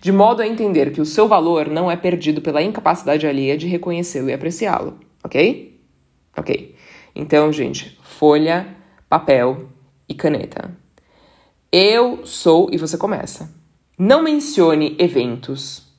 De 0.00 0.12
modo 0.12 0.42
a 0.42 0.46
entender 0.46 0.92
que 0.92 1.00
o 1.00 1.06
seu 1.06 1.26
valor 1.26 1.68
não 1.68 1.90
é 1.90 1.96
perdido 1.96 2.40
pela 2.40 2.62
incapacidade 2.62 3.26
alheia 3.26 3.56
de 3.56 3.66
reconhecê-lo 3.66 4.30
e 4.30 4.32
apreciá-lo, 4.32 4.98
ok? 5.22 5.80
Ok. 6.36 6.76
Então, 7.14 7.52
gente, 7.52 7.98
folha 8.02 8.76
papel 9.08 9.68
e 10.08 10.14
caneta. 10.14 10.76
Eu 11.70 12.24
sou 12.24 12.68
e 12.72 12.78
você 12.78 12.96
começa. 12.96 13.52
Não 13.98 14.22
mencione 14.22 14.96
eventos, 14.98 15.92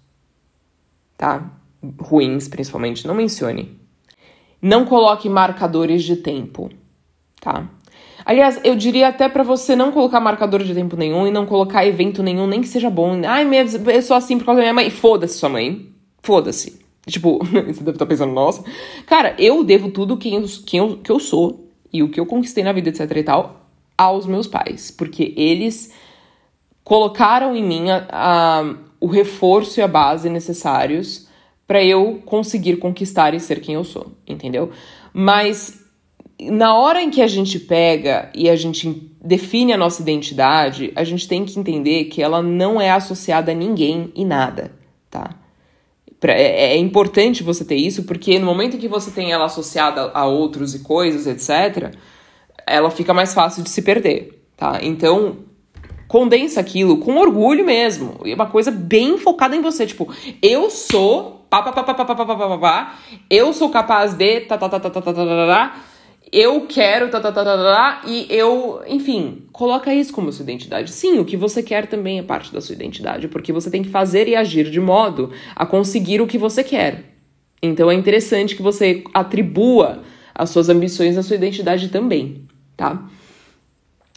tá? 1.17 1.51
Ruins, 1.99 2.47
principalmente. 2.47 3.05
Não 3.05 3.13
mencione. 3.13 3.77
Não 4.61 4.85
coloque 4.85 5.29
marcadores 5.29 6.03
de 6.03 6.15
tempo, 6.15 6.69
tá? 7.39 7.69
Aliás, 8.25 8.59
eu 8.63 8.75
diria 8.75 9.07
até 9.07 9.27
para 9.29 9.43
você 9.43 9.75
não 9.75 9.91
colocar 9.91 10.19
marcador 10.19 10.63
de 10.63 10.73
tempo 10.73 10.95
nenhum 10.95 11.25
e 11.25 11.31
não 11.31 11.45
colocar 11.45 11.85
evento 11.85 12.21
nenhum, 12.21 12.47
nem 12.47 12.61
que 12.61 12.67
seja 12.67 12.89
bom. 12.89 13.19
Ai, 13.25 13.47
eu 13.93 14.01
sou 14.01 14.15
assim 14.15 14.37
por 14.37 14.45
causa 14.45 14.59
da 14.59 14.63
minha 14.63 14.73
mãe. 14.73 14.89
Foda-se 14.89 15.37
sua 15.37 15.49
mãe. 15.49 15.89
Foda-se. 16.21 16.79
Tipo, 17.07 17.39
você 17.43 17.83
deve 17.83 17.91
estar 17.91 18.05
pensando, 18.05 18.33
nossa. 18.33 18.63
Cara, 19.05 19.35
eu 19.37 19.63
devo 19.63 19.91
tudo 19.91 20.17
quem 20.17 20.35
eu, 20.35 20.45
quem 20.65 20.79
eu, 20.79 20.97
que 20.97 21.11
eu 21.11 21.19
sou 21.19 21.67
e 21.91 22.03
o 22.03 22.09
que 22.09 22.19
eu 22.19 22.25
conquistei 22.25 22.63
na 22.63 22.71
vida, 22.71 22.89
etc 22.89 23.09
e 23.15 23.23
tal, 23.23 23.65
aos 23.97 24.25
meus 24.25 24.47
pais. 24.47 24.91
Porque 24.91 25.33
eles 25.35 25.91
colocaram 26.83 27.55
em 27.55 27.63
mim 27.63 27.89
a, 27.89 28.07
a, 28.09 28.75
o 28.99 29.07
reforço 29.07 29.79
e 29.79 29.83
a 29.83 29.87
base 29.87 30.29
necessários 30.29 31.27
para 31.67 31.83
eu 31.83 32.21
conseguir 32.25 32.77
conquistar 32.77 33.33
e 33.35 33.39
ser 33.39 33.61
quem 33.61 33.75
eu 33.75 33.83
sou, 33.83 34.11
entendeu? 34.27 34.71
Mas 35.13 35.85
na 36.39 36.73
hora 36.73 37.01
em 37.01 37.09
que 37.09 37.21
a 37.21 37.27
gente 37.27 37.59
pega 37.59 38.31
e 38.33 38.49
a 38.49 38.55
gente 38.55 39.11
define 39.21 39.73
a 39.73 39.77
nossa 39.77 40.01
identidade, 40.01 40.93
a 40.95 41.03
gente 41.03 41.27
tem 41.27 41.43
que 41.43 41.59
entender 41.59 42.05
que 42.05 42.21
ela 42.21 42.41
não 42.41 42.79
é 42.79 42.89
associada 42.89 43.51
a 43.51 43.55
ninguém 43.55 44.11
e 44.15 44.23
nada, 44.23 44.71
tá? 45.09 45.35
É, 46.23 46.73
é 46.73 46.77
importante 46.77 47.43
você 47.43 47.65
ter 47.65 47.75
isso, 47.75 48.03
porque 48.03 48.39
no 48.39 48.45
momento 48.45 48.75
em 48.75 48.79
que 48.79 48.87
você 48.87 49.11
tem 49.11 49.31
ela 49.31 49.45
associada 49.45 50.11
a 50.13 50.25
outros 50.25 50.75
e 50.75 50.79
coisas, 50.79 51.27
etc., 51.27 51.93
ela 52.65 52.89
fica 52.89 53.13
mais 53.13 53.33
fácil 53.33 53.63
de 53.63 53.69
se 53.69 53.81
perder, 53.81 54.43
tá? 54.55 54.79
Então, 54.81 55.37
condensa 56.07 56.59
aquilo 56.59 56.97
com 56.97 57.17
orgulho 57.17 57.65
mesmo. 57.65 58.19
E 58.25 58.33
uma 58.33 58.47
coisa 58.47 58.71
bem 58.71 59.17
focada 59.17 59.55
em 59.55 59.61
você. 59.61 59.85
Tipo, 59.85 60.13
eu 60.41 60.69
sou. 60.69 61.45
Pá, 61.49 61.63
pá, 61.63 61.71
pá, 61.71 61.83
pá, 61.83 61.95
pá, 61.95 62.05
pá, 62.05 62.15
pá, 62.15 62.35
pá, 62.35 62.57
pá, 62.57 62.99
eu 63.29 63.53
sou 63.53 63.69
capaz 63.69 64.13
de. 64.13 64.41
Tá, 64.41 64.57
tá, 64.57 64.69
tá, 64.69 64.79
tá, 64.79 64.89
tá, 64.89 65.01
tá, 65.01 65.13
tá, 65.13 65.25
tá, 65.25 65.25
tá, 65.25 65.81
eu 66.31 66.65
quero, 66.67 67.09
tá, 67.09 67.19
tá, 67.19 67.31
tá, 67.31 67.43
tá, 67.43 67.57
tá, 67.57 68.01
e 68.07 68.27
eu, 68.29 68.81
enfim, 68.87 69.43
coloca 69.51 69.93
isso 69.93 70.13
como 70.13 70.31
sua 70.31 70.43
identidade. 70.43 70.91
Sim, 70.91 71.19
o 71.19 71.25
que 71.25 71.35
você 71.35 71.63
quer 71.63 71.87
também 71.87 72.19
é 72.19 72.23
parte 72.23 72.53
da 72.53 72.61
sua 72.61 72.75
identidade, 72.75 73.27
porque 73.27 73.51
você 73.51 73.69
tem 73.69 73.81
que 73.81 73.89
fazer 73.89 74.27
e 74.27 74.35
agir 74.35 74.69
de 74.69 74.79
modo 74.79 75.31
a 75.55 75.65
conseguir 75.65 76.21
o 76.21 76.27
que 76.27 76.37
você 76.37 76.63
quer. 76.63 77.05
Então 77.61 77.89
é 77.89 77.93
interessante 77.93 78.55
que 78.55 78.61
você 78.61 79.03
atribua 79.13 80.03
as 80.33 80.49
suas 80.49 80.69
ambições 80.69 81.17
à 81.17 81.23
sua 81.23 81.35
identidade 81.35 81.89
também, 81.89 82.45
tá? 82.77 83.09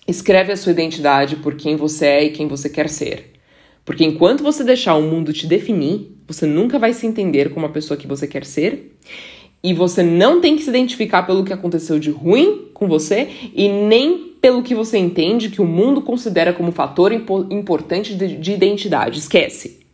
Escreve 0.07 0.53
a 0.53 0.57
sua 0.57 0.73
identidade 0.73 1.37
por 1.37 1.57
quem 1.57 1.77
você 1.77 2.07
é 2.07 2.25
e 2.25 2.31
quem 2.31 2.47
você 2.47 2.69
quer 2.69 2.89
ser. 2.89 3.33
Porque 3.85 4.05
enquanto 4.05 4.43
você 4.43 4.63
deixar 4.63 4.95
o 4.95 5.03
mundo 5.03 5.33
te 5.33 5.47
definir, 5.47 6.17
você 6.27 6.47
nunca 6.47 6.79
vai 6.79 6.93
se 6.93 7.07
entender 7.07 7.51
como 7.53 7.67
a 7.67 7.71
pessoa 7.71 7.99
que 7.99 8.07
você 8.07 8.29
quer 8.29 8.45
ser 8.45 8.97
e 9.63 9.73
você 9.73 10.03
não 10.03 10.41
tem 10.41 10.57
que 10.57 10.63
se 10.63 10.71
identificar 10.71 11.23
pelo 11.23 11.45
que 11.45 11.53
aconteceu 11.53 11.99
de 11.99 12.11
ruim 12.11 12.69
com 12.75 12.89
você 12.89 13.51
e 13.55 13.69
nem 13.69 14.33
pelo 14.41 14.63
que 14.63 14.75
você 14.75 14.99
entende 14.99 15.51
que 15.51 15.63
o 15.63 15.67
mundo 15.67 16.03
considera 16.03 16.53
como 16.53 16.73
fator 16.73 17.13
impo 17.13 17.47
importante 17.51 18.15
de, 18.15 18.37
de 18.37 18.53
identidade. 18.53 19.21
Esquece. 19.21 19.87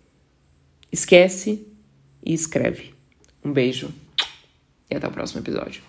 Esquece 0.91 1.67
e 2.25 2.33
escreve. 2.33 2.95
Um 3.45 3.53
beijo 3.53 3.91
e 4.91 4.97
até 4.97 5.07
o 5.07 5.11
próximo 5.11 5.41
episódio. 5.41 5.88